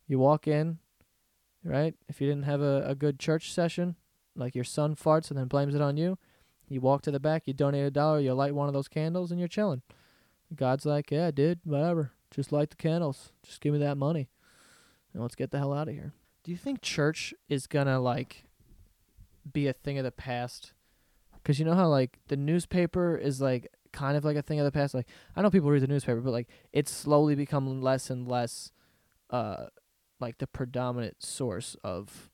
You 0.06 0.18
walk 0.18 0.46
in, 0.46 0.80
right? 1.64 1.94
If 2.08 2.20
you 2.20 2.28
didn't 2.28 2.44
have 2.44 2.60
a, 2.60 2.84
a 2.86 2.94
good 2.94 3.18
church 3.18 3.52
session, 3.52 3.96
like 4.36 4.54
your 4.54 4.64
son 4.64 4.94
farts 4.94 5.30
and 5.30 5.38
then 5.38 5.46
blames 5.46 5.74
it 5.74 5.80
on 5.80 5.96
you, 5.96 6.18
you 6.68 6.80
walk 6.80 7.02
to 7.02 7.10
the 7.10 7.20
back, 7.20 7.46
you 7.46 7.52
donate 7.52 7.84
a 7.84 7.90
dollar, 7.90 8.20
you 8.20 8.32
light 8.34 8.54
one 8.54 8.68
of 8.68 8.74
those 8.74 8.88
candles, 8.88 9.30
and 9.30 9.38
you're 9.38 9.48
chilling. 9.48 9.82
God's 10.54 10.86
like, 10.86 11.10
yeah, 11.10 11.30
dude, 11.30 11.60
whatever. 11.64 12.12
Just 12.30 12.52
light 12.52 12.70
the 12.70 12.76
candles. 12.76 13.32
Just 13.42 13.60
give 13.60 13.72
me 13.72 13.78
that 13.80 13.96
money. 13.96 14.28
And 15.12 15.22
let's 15.22 15.34
get 15.34 15.50
the 15.50 15.58
hell 15.58 15.72
out 15.72 15.88
of 15.88 15.94
here. 15.94 16.12
Do 16.42 16.50
you 16.50 16.56
think 16.56 16.82
church 16.82 17.32
is 17.48 17.66
gonna 17.66 18.00
like 18.00 18.44
be 19.50 19.66
a 19.66 19.72
thing 19.72 19.98
of 19.98 20.04
the 20.04 20.10
past? 20.10 20.72
Cause 21.44 21.58
you 21.58 21.64
know 21.64 21.74
how 21.74 21.88
like 21.88 22.18
the 22.28 22.36
newspaper 22.36 23.16
is 23.16 23.40
like 23.40 23.68
kind 23.92 24.16
of 24.16 24.24
like 24.24 24.36
a 24.36 24.42
thing 24.42 24.58
of 24.58 24.64
the 24.64 24.72
past. 24.72 24.94
Like 24.94 25.08
I 25.36 25.42
know 25.42 25.50
people 25.50 25.70
read 25.70 25.82
the 25.82 25.86
newspaper, 25.86 26.20
but 26.20 26.32
like 26.32 26.48
it's 26.72 26.90
slowly 26.90 27.34
become 27.34 27.80
less 27.80 28.10
and 28.10 28.26
less, 28.26 28.72
uh, 29.30 29.66
like 30.20 30.38
the 30.38 30.46
predominant 30.46 31.22
source 31.22 31.76
of 31.84 32.30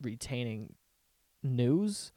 retaining 0.00 0.74
news. 1.42 2.12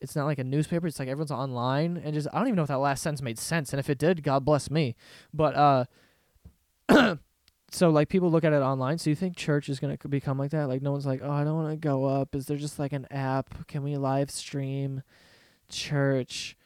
It's 0.00 0.14
not 0.14 0.26
like 0.26 0.38
a 0.38 0.44
newspaper. 0.44 0.86
It's 0.86 0.98
like 0.98 1.08
everyone's 1.08 1.30
online 1.30 2.00
and 2.02 2.14
just 2.14 2.28
I 2.32 2.38
don't 2.38 2.48
even 2.48 2.56
know 2.56 2.62
if 2.62 2.68
that 2.68 2.78
last 2.78 3.02
sentence 3.02 3.22
made 3.22 3.38
sense. 3.38 3.72
And 3.72 3.80
if 3.80 3.88
it 3.88 3.98
did, 3.98 4.22
God 4.22 4.44
bless 4.44 4.70
me. 4.70 4.94
But 5.32 5.56
uh, 5.56 5.84
so 7.70 7.90
like 7.90 8.08
people 8.08 8.30
look 8.30 8.44
at 8.44 8.52
it 8.52 8.62
online. 8.62 8.98
So 8.98 9.10
you 9.10 9.16
think 9.16 9.36
church 9.36 9.68
is 9.68 9.80
gonna 9.80 9.96
become 10.08 10.38
like 10.38 10.50
that? 10.50 10.68
Like 10.68 10.82
no 10.82 10.92
one's 10.92 11.06
like, 11.06 11.20
oh, 11.22 11.30
I 11.30 11.44
don't 11.44 11.56
want 11.56 11.70
to 11.70 11.76
go 11.76 12.04
up. 12.04 12.34
Is 12.34 12.46
there 12.46 12.56
just 12.56 12.78
like 12.78 12.92
an 12.92 13.06
app? 13.10 13.66
Can 13.68 13.82
we 13.82 13.96
live 13.96 14.30
stream 14.30 15.02
church? 15.68 16.56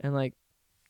And 0.00 0.12
like 0.12 0.34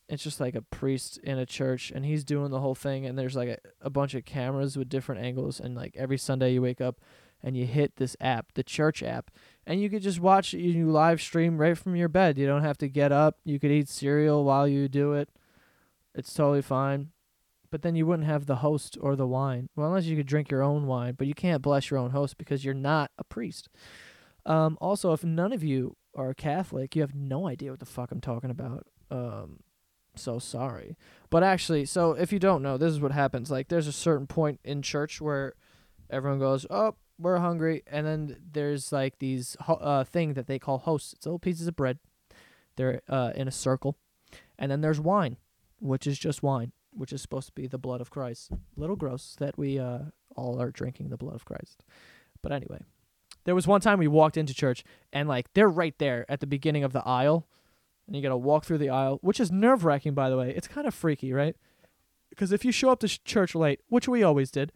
it's 0.08 0.22
just 0.22 0.40
like 0.40 0.54
a 0.54 0.62
priest 0.62 1.18
in 1.24 1.38
a 1.38 1.46
church 1.46 1.90
and 1.94 2.04
he's 2.04 2.24
doing 2.24 2.50
the 2.50 2.60
whole 2.60 2.74
thing 2.74 3.06
and 3.06 3.18
there's 3.18 3.36
like 3.36 3.48
a, 3.48 3.58
a 3.80 3.90
bunch 3.90 4.14
of 4.14 4.24
cameras 4.24 4.76
with 4.76 4.88
different 4.88 5.20
angles 5.20 5.58
and 5.58 5.74
like 5.74 5.94
every 5.96 6.18
sunday 6.18 6.52
you 6.52 6.62
wake 6.62 6.80
up 6.80 7.00
and 7.42 7.56
you 7.56 7.66
hit 7.66 7.96
this 7.96 8.16
app 8.20 8.52
the 8.54 8.62
church 8.62 9.02
app 9.02 9.30
and 9.66 9.80
you 9.80 9.90
could 9.90 10.02
just 10.02 10.20
watch 10.20 10.52
you 10.52 10.90
live 10.90 11.20
stream 11.20 11.58
right 11.58 11.76
from 11.76 11.96
your 11.96 12.08
bed. 12.08 12.38
You 12.38 12.46
don't 12.46 12.62
have 12.62 12.78
to 12.78 12.88
get 12.88 13.12
up. 13.12 13.38
You 13.44 13.58
could 13.58 13.70
eat 13.70 13.88
cereal 13.88 14.44
while 14.44 14.68
you 14.68 14.88
do 14.88 15.12
it. 15.14 15.28
It's 16.14 16.32
totally 16.32 16.62
fine. 16.62 17.10
But 17.70 17.82
then 17.82 17.96
you 17.96 18.06
wouldn't 18.06 18.28
have 18.28 18.46
the 18.46 18.56
host 18.56 18.96
or 19.00 19.16
the 19.16 19.26
wine. 19.26 19.68
Well 19.74 19.88
unless 19.88 20.04
you 20.04 20.16
could 20.16 20.26
drink 20.26 20.50
your 20.50 20.62
own 20.62 20.86
wine 20.86 21.14
but 21.18 21.26
you 21.26 21.34
can't 21.34 21.62
bless 21.62 21.90
your 21.90 21.98
own 21.98 22.10
host 22.10 22.38
because 22.38 22.64
you're 22.64 22.74
not 22.74 23.10
a 23.18 23.24
priest. 23.24 23.68
Um, 24.44 24.78
also 24.80 25.12
if 25.12 25.24
none 25.24 25.52
of 25.52 25.64
you 25.64 25.96
are 26.14 26.32
catholic 26.32 26.96
you 26.96 27.02
have 27.02 27.14
no 27.14 27.46
idea 27.46 27.70
what 27.70 27.80
the 27.80 27.86
fuck 27.86 28.12
i'm 28.12 28.20
talking 28.20 28.50
about. 28.50 28.86
Um, 29.10 29.60
so 30.16 30.38
sorry. 30.38 30.96
But 31.30 31.42
actually, 31.42 31.84
so 31.84 32.12
if 32.12 32.32
you 32.32 32.38
don't 32.38 32.62
know, 32.62 32.76
this 32.76 32.92
is 32.92 33.00
what 33.00 33.12
happens. 33.12 33.50
Like, 33.50 33.68
there's 33.68 33.86
a 33.86 33.92
certain 33.92 34.26
point 34.26 34.60
in 34.64 34.82
church 34.82 35.20
where 35.20 35.54
everyone 36.10 36.38
goes, 36.38 36.66
"Oh, 36.70 36.96
we're 37.18 37.38
hungry," 37.38 37.82
and 37.86 38.06
then 38.06 38.36
there's 38.52 38.92
like 38.92 39.18
these 39.18 39.56
uh 39.68 40.04
thing 40.04 40.34
that 40.34 40.46
they 40.46 40.58
call 40.58 40.78
hosts. 40.78 41.12
It's 41.14 41.26
little 41.26 41.38
pieces 41.38 41.66
of 41.66 41.76
bread. 41.76 41.98
They're 42.76 43.02
uh 43.08 43.32
in 43.34 43.48
a 43.48 43.52
circle, 43.52 43.96
and 44.58 44.70
then 44.70 44.80
there's 44.80 45.00
wine, 45.00 45.36
which 45.80 46.06
is 46.06 46.18
just 46.18 46.42
wine, 46.42 46.72
which 46.92 47.12
is 47.12 47.22
supposed 47.22 47.48
to 47.48 47.52
be 47.54 47.66
the 47.66 47.78
blood 47.78 48.00
of 48.00 48.10
Christ. 48.10 48.52
Little 48.76 48.96
gross 48.96 49.36
that 49.38 49.58
we 49.58 49.78
uh 49.78 49.98
all 50.36 50.60
are 50.60 50.70
drinking 50.70 51.08
the 51.08 51.16
blood 51.16 51.34
of 51.34 51.44
Christ. 51.44 51.82
But 52.42 52.52
anyway, 52.52 52.80
there 53.44 53.54
was 53.54 53.66
one 53.66 53.80
time 53.80 53.98
we 53.98 54.08
walked 54.08 54.36
into 54.36 54.54
church 54.54 54.84
and 55.12 55.28
like 55.28 55.52
they're 55.54 55.68
right 55.68 55.96
there 55.98 56.26
at 56.28 56.40
the 56.40 56.46
beginning 56.46 56.84
of 56.84 56.92
the 56.92 57.06
aisle 57.06 57.46
and 58.06 58.14
you 58.14 58.22
got 58.22 58.28
to 58.28 58.36
walk 58.36 58.64
through 58.64 58.78
the 58.78 58.90
aisle, 58.90 59.18
which 59.22 59.40
is 59.40 59.50
nerve 59.50 59.84
wracking, 59.84 60.14
by 60.14 60.30
the 60.30 60.36
way. 60.36 60.52
It's 60.54 60.68
kind 60.68 60.86
of 60.86 60.94
freaky, 60.94 61.32
right? 61.32 61.56
Because 62.30 62.52
if 62.52 62.64
you 62.64 62.72
show 62.72 62.90
up 62.90 63.00
to 63.00 63.08
sh- 63.08 63.20
church 63.24 63.54
late, 63.54 63.80
which 63.88 64.08
we 64.08 64.22
always 64.22 64.50
did, 64.50 64.72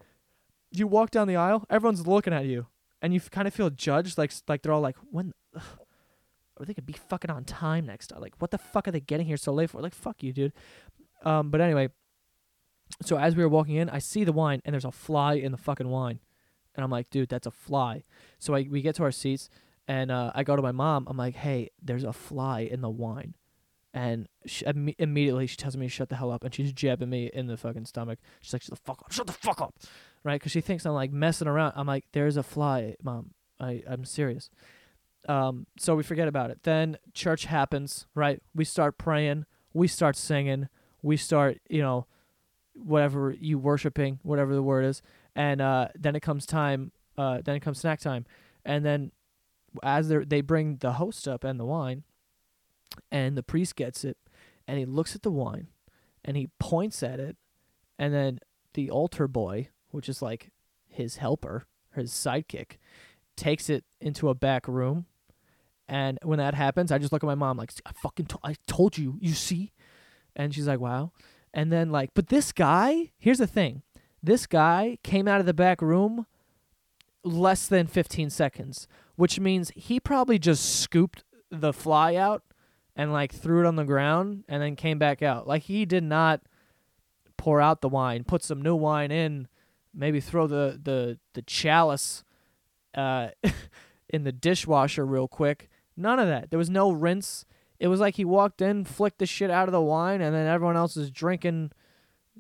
you 0.70 0.86
walk 0.86 1.10
down 1.10 1.28
the 1.28 1.36
aisle, 1.36 1.64
everyone's 1.68 2.06
looking 2.06 2.32
at 2.32 2.46
you, 2.46 2.66
and 3.02 3.12
you 3.12 3.20
f- 3.20 3.30
kind 3.30 3.46
of 3.46 3.54
feel 3.54 3.70
judged, 3.70 4.18
like 4.18 4.32
like 4.48 4.62
they're 4.62 4.72
all 4.72 4.80
like, 4.80 4.96
when, 5.10 5.32
ugh, 5.54 5.62
or 6.56 6.66
they 6.66 6.74
could 6.74 6.86
be 6.86 6.92
fucking 6.92 7.30
on 7.30 7.44
time 7.44 7.86
next 7.86 8.08
time. 8.08 8.20
Like, 8.20 8.34
what 8.38 8.50
the 8.50 8.58
fuck 8.58 8.88
are 8.88 8.90
they 8.90 9.00
getting 9.00 9.26
here 9.26 9.36
so 9.36 9.52
late 9.52 9.70
for? 9.70 9.80
Like, 9.80 9.94
fuck 9.94 10.22
you, 10.22 10.32
dude. 10.32 10.52
Um, 11.24 11.50
but 11.50 11.60
anyway, 11.60 11.88
so 13.02 13.16
as 13.18 13.36
we 13.36 13.42
were 13.42 13.48
walking 13.48 13.76
in, 13.76 13.88
I 13.88 13.98
see 13.98 14.24
the 14.24 14.32
wine, 14.32 14.62
and 14.64 14.74
there's 14.74 14.84
a 14.84 14.92
fly 14.92 15.34
in 15.34 15.52
the 15.52 15.58
fucking 15.58 15.88
wine, 15.88 16.20
and 16.74 16.84
I'm 16.84 16.90
like, 16.90 17.10
dude, 17.10 17.28
that's 17.28 17.46
a 17.46 17.50
fly. 17.50 18.04
So 18.38 18.54
I 18.54 18.66
we 18.70 18.82
get 18.82 18.94
to 18.96 19.02
our 19.02 19.12
seats 19.12 19.50
and 19.90 20.12
uh, 20.12 20.31
I 20.37 20.44
go 20.44 20.55
to 20.55 20.62
my 20.62 20.70
mom. 20.70 21.09
I'm 21.09 21.16
like, 21.16 21.35
"Hey, 21.35 21.70
there's 21.83 22.05
a 22.05 22.12
fly 22.12 22.61
in 22.61 22.81
the 22.81 22.88
wine," 22.88 23.35
and 23.92 24.29
she, 24.46 24.64
Im- 24.64 24.94
immediately 25.00 25.48
she 25.48 25.57
tells 25.57 25.76
me 25.76 25.87
to 25.87 25.90
shut 25.90 26.09
the 26.11 26.14
hell 26.14 26.31
up, 26.31 26.44
and 26.44 26.55
she's 26.55 26.72
jabbing 26.72 27.11
me 27.11 27.29
in 27.35 27.48
the 27.48 27.57
fucking 27.57 27.87
stomach. 27.87 28.20
She's 28.40 28.53
like, 28.53 28.62
"Shut 28.62 28.70
the 28.70 28.81
fuck 28.85 29.03
up! 29.03 29.11
Shut 29.11 29.26
the 29.26 29.33
fuck 29.33 29.61
up!" 29.61 29.74
Right? 30.22 30.38
Because 30.40 30.53
she 30.53 30.61
thinks 30.61 30.87
I'm 30.87 30.92
like 30.92 31.11
messing 31.11 31.48
around. 31.48 31.72
I'm 31.74 31.88
like, 31.88 32.05
"There's 32.12 32.37
a 32.37 32.44
fly, 32.44 32.94
mom. 33.03 33.33
I 33.59 33.83
I'm 33.85 34.05
serious." 34.05 34.48
Um, 35.29 35.66
so 35.76 35.96
we 35.96 36.05
forget 36.05 36.29
about 36.29 36.50
it. 36.50 36.62
Then 36.62 36.96
church 37.12 37.46
happens. 37.46 38.07
Right? 38.14 38.40
We 38.55 38.64
start 38.64 38.96
praying. 38.96 39.44
We 39.74 39.88
start 39.88 40.14
singing. 40.16 40.68
We 41.03 41.16
start, 41.16 41.59
you 41.68 41.83
know, 41.83 42.07
whatever 42.74 43.33
you 43.33 43.59
worshiping, 43.59 44.20
whatever 44.22 44.55
the 44.55 44.62
word 44.62 44.85
is, 44.85 45.03
and 45.35 45.61
uh, 45.61 45.88
then 45.98 46.14
it 46.14 46.20
comes 46.20 46.46
time. 46.46 46.92
Uh, 47.18 47.40
then 47.44 47.57
it 47.57 47.61
comes 47.61 47.81
snack 47.81 47.98
time, 47.98 48.24
and 48.64 48.85
then 48.85 49.11
as 49.83 50.09
they 50.09 50.40
bring 50.40 50.76
the 50.76 50.92
host 50.94 51.26
up 51.28 51.44
and 51.44 51.59
the 51.59 51.64
wine, 51.64 52.04
and 53.11 53.37
the 53.37 53.42
priest 53.42 53.76
gets 53.76 54.04
it, 54.04 54.16
and 54.66 54.78
he 54.78 54.85
looks 54.85 55.14
at 55.14 55.22
the 55.22 55.30
wine, 55.30 55.68
and 56.24 56.37
he 56.37 56.48
points 56.59 57.02
at 57.02 57.20
it, 57.20 57.37
and 57.98 58.12
then 58.12 58.40
the 58.74 58.90
altar 58.90 59.28
boy, 59.28 59.68
which 59.90 60.09
is 60.09 60.22
like 60.22 60.50
his 60.88 61.16
helper, 61.16 61.66
his 61.94 62.11
sidekick, 62.12 62.78
takes 63.37 63.70
it 63.70 63.85
into 64.00 64.28
a 64.28 64.35
back 64.35 64.66
room, 64.68 65.06
and 65.88 66.18
when 66.22 66.38
that 66.38 66.54
happens, 66.54 66.92
I 66.92 66.98
just 66.98 67.12
look 67.12 67.24
at 67.24 67.26
my 67.26 67.35
mom 67.35 67.56
like, 67.56 67.72
I 67.85 67.92
fucking, 68.02 68.26
to- 68.26 68.38
I 68.44 68.54
told 68.66 68.96
you, 68.98 69.18
you 69.20 69.35
see, 69.35 69.72
and 70.37 70.54
she's 70.54 70.68
like, 70.68 70.80
wow, 70.80 71.12
and 71.52 71.72
then 71.72 71.90
like, 71.90 72.11
but 72.14 72.28
this 72.28 72.52
guy, 72.52 73.11
here's 73.18 73.38
the 73.38 73.46
thing, 73.46 73.83
this 74.22 74.46
guy 74.46 74.98
came 75.02 75.26
out 75.26 75.40
of 75.40 75.46
the 75.46 75.54
back 75.54 75.80
room 75.80 76.26
less 77.24 77.66
than 77.66 77.87
15 77.87 78.30
seconds 78.30 78.88
which 79.20 79.38
means 79.38 79.70
he 79.76 80.00
probably 80.00 80.38
just 80.38 80.80
scooped 80.80 81.24
the 81.50 81.74
fly 81.74 82.14
out 82.14 82.42
and 82.96 83.12
like 83.12 83.35
threw 83.35 83.61
it 83.61 83.66
on 83.66 83.76
the 83.76 83.85
ground 83.85 84.44
and 84.48 84.62
then 84.62 84.74
came 84.74 84.98
back 84.98 85.20
out. 85.20 85.46
Like 85.46 85.64
he 85.64 85.85
did 85.85 86.02
not 86.02 86.40
pour 87.37 87.61
out 87.61 87.83
the 87.83 87.88
wine, 87.90 88.24
put 88.24 88.42
some 88.42 88.62
new 88.62 88.74
wine 88.74 89.11
in, 89.11 89.46
maybe 89.94 90.20
throw 90.20 90.46
the 90.46 90.80
the 90.83 91.18
the 91.35 91.42
chalice 91.42 92.24
uh 92.94 93.28
in 94.09 94.24
the 94.24 94.33
dishwasher 94.33 95.04
real 95.04 95.28
quick. 95.28 95.68
None 95.98 96.18
of 96.18 96.28
that. 96.28 96.48
There 96.48 96.59
was 96.59 96.70
no 96.70 96.90
rinse. 96.90 97.44
It 97.78 97.88
was 97.88 98.00
like 98.00 98.14
he 98.14 98.24
walked 98.24 98.62
in, 98.62 98.87
flicked 98.87 99.18
the 99.18 99.26
shit 99.26 99.50
out 99.50 99.68
of 99.68 99.72
the 99.72 99.83
wine, 99.83 100.22
and 100.22 100.35
then 100.35 100.46
everyone 100.46 100.78
else 100.78 100.96
is 100.96 101.11
drinking 101.11 101.72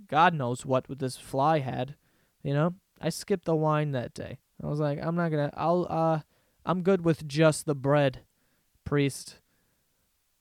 God 0.08 0.32
knows 0.32 0.64
what 0.64 0.88
with 0.88 0.98
this 0.98 1.18
fly 1.18 1.58
had. 1.58 1.94
You 2.42 2.54
know? 2.54 2.74
I 3.02 3.10
skipped 3.10 3.44
the 3.44 3.54
wine 3.54 3.92
that 3.92 4.14
day. 4.14 4.38
I 4.62 4.66
was 4.66 4.80
like, 4.80 4.98
I'm 5.00 5.16
not 5.16 5.30
gonna 5.30 5.50
I'll 5.56 5.86
uh 5.88 6.20
I'm 6.64 6.82
good 6.82 7.04
with 7.04 7.26
just 7.26 7.66
the 7.66 7.74
bread, 7.74 8.20
priest. 8.84 9.36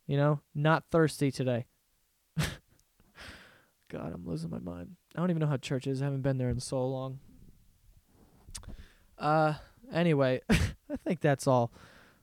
You 0.08 0.18
know, 0.18 0.42
not 0.54 0.86
thirsty 0.92 1.32
today. 1.32 1.66
God, 2.38 2.52
I'm 4.14 4.26
losing 4.26 4.50
my 4.50 4.60
mind. 4.60 4.96
I 5.16 5.20
don't 5.20 5.30
even 5.30 5.40
know 5.40 5.48
how 5.48 5.58
church 5.58 5.88
is. 5.88 6.02
I 6.02 6.06
haven't 6.06 6.22
been 6.22 6.38
there 6.38 6.50
in 6.50 6.60
so 6.60 6.86
long. 6.86 7.20
Uh 9.18 9.54
anyway, 9.94 10.42
I 10.50 10.96
think 11.04 11.22
that's 11.22 11.48
all 11.48 11.72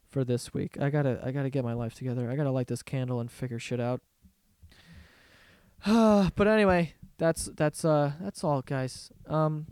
for 0.09 0.24
this 0.24 0.52
week. 0.52 0.76
I 0.80 0.90
gotta 0.90 1.20
I 1.24 1.30
gotta 1.30 1.50
get 1.50 1.64
my 1.64 1.74
life 1.74 1.94
together. 1.94 2.30
I 2.30 2.37
gotta 2.37 2.50
light 2.50 2.66
this 2.66 2.82
candle 2.82 3.20
and 3.20 3.30
figure 3.30 3.59
shit 3.59 3.80
out. 3.80 4.00
but 5.87 6.48
anyway, 6.48 6.94
that's 7.18 7.46
that's 7.56 7.85
uh 7.85 8.12
that's 8.20 8.44
all 8.44 8.62
guys. 8.62 9.11
Um 9.26 9.66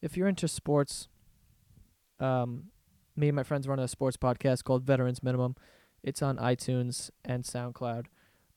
if 0.00 0.16
you're 0.16 0.28
into 0.28 0.48
sports, 0.48 1.08
um, 2.22 2.64
me 3.16 3.28
and 3.28 3.36
my 3.36 3.42
friends 3.42 3.66
run 3.68 3.78
a 3.78 3.88
sports 3.88 4.16
podcast 4.16 4.64
called 4.64 4.84
Veterans 4.84 5.22
Minimum. 5.22 5.56
It's 6.02 6.22
on 6.22 6.36
iTunes 6.36 7.10
and 7.24 7.44
SoundCloud. 7.44 8.06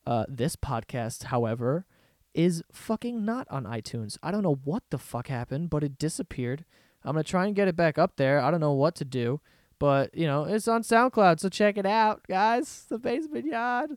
Uh, 0.05 0.25
this 0.27 0.55
podcast, 0.55 1.25
however, 1.25 1.85
is 2.33 2.63
fucking 2.71 3.25
not 3.25 3.47
on 3.49 3.65
iTunes. 3.65 4.17
I 4.21 4.31
don't 4.31 4.43
know 4.43 4.59
what 4.63 4.83
the 4.91 4.97
fuck 4.97 5.27
happened, 5.27 5.69
but 5.69 5.83
it 5.83 5.97
disappeared. 5.97 6.65
I'm 7.03 7.13
gonna 7.13 7.23
try 7.23 7.45
and 7.45 7.55
get 7.55 7.67
it 7.67 7.75
back 7.75 7.97
up 7.97 8.17
there. 8.17 8.39
I 8.39 8.51
don't 8.51 8.59
know 8.59 8.73
what 8.73 8.95
to 8.95 9.05
do, 9.05 9.41
but 9.79 10.15
you 10.15 10.27
know 10.27 10.43
it's 10.43 10.67
on 10.67 10.83
SoundCloud, 10.83 11.39
so 11.39 11.49
check 11.49 11.77
it 11.77 11.85
out, 11.85 12.21
guys. 12.27 12.85
The 12.89 12.99
Basement 12.99 13.45
Yard. 13.45 13.91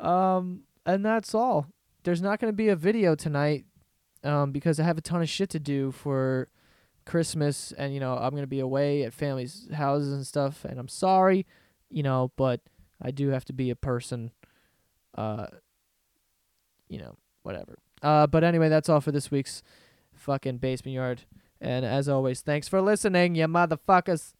Um, 0.00 0.62
and 0.86 1.04
that's 1.04 1.34
all. 1.34 1.66
There's 2.04 2.22
not 2.22 2.40
gonna 2.40 2.52
be 2.52 2.68
a 2.68 2.76
video 2.76 3.14
tonight, 3.14 3.64
um, 4.24 4.52
because 4.52 4.78
I 4.80 4.84
have 4.84 4.98
a 4.98 5.02
ton 5.02 5.22
of 5.22 5.28
shit 5.28 5.50
to 5.50 5.60
do 5.60 5.90
for 5.90 6.48
Christmas, 7.08 7.72
and 7.72 7.92
you 7.92 8.00
know 8.00 8.14
I'm 8.14 8.34
gonna 8.34 8.46
be 8.46 8.60
away 8.60 9.02
at 9.02 9.12
families' 9.12 9.68
houses 9.72 10.12
and 10.12 10.26
stuff. 10.26 10.64
And 10.64 10.78
I'm 10.78 10.88
sorry, 10.88 11.46
you 11.90 12.02
know, 12.02 12.30
but 12.36 12.60
I 13.02 13.10
do 13.10 13.30
have 13.30 13.44
to 13.46 13.52
be 13.52 13.70
a 13.70 13.76
person. 13.76 14.30
Uh, 15.16 15.46
you 16.88 16.98
know, 16.98 17.16
whatever. 17.42 17.76
Uh, 18.02 18.26
but 18.26 18.44
anyway, 18.44 18.68
that's 18.68 18.88
all 18.88 19.00
for 19.00 19.10
this 19.10 19.30
week's 19.30 19.62
fucking 20.14 20.58
basement 20.58 20.94
yard. 20.94 21.22
And 21.60 21.84
as 21.84 22.08
always, 22.08 22.40
thanks 22.40 22.68
for 22.68 22.80
listening, 22.80 23.34
you 23.34 23.46
motherfuckers. 23.46 24.34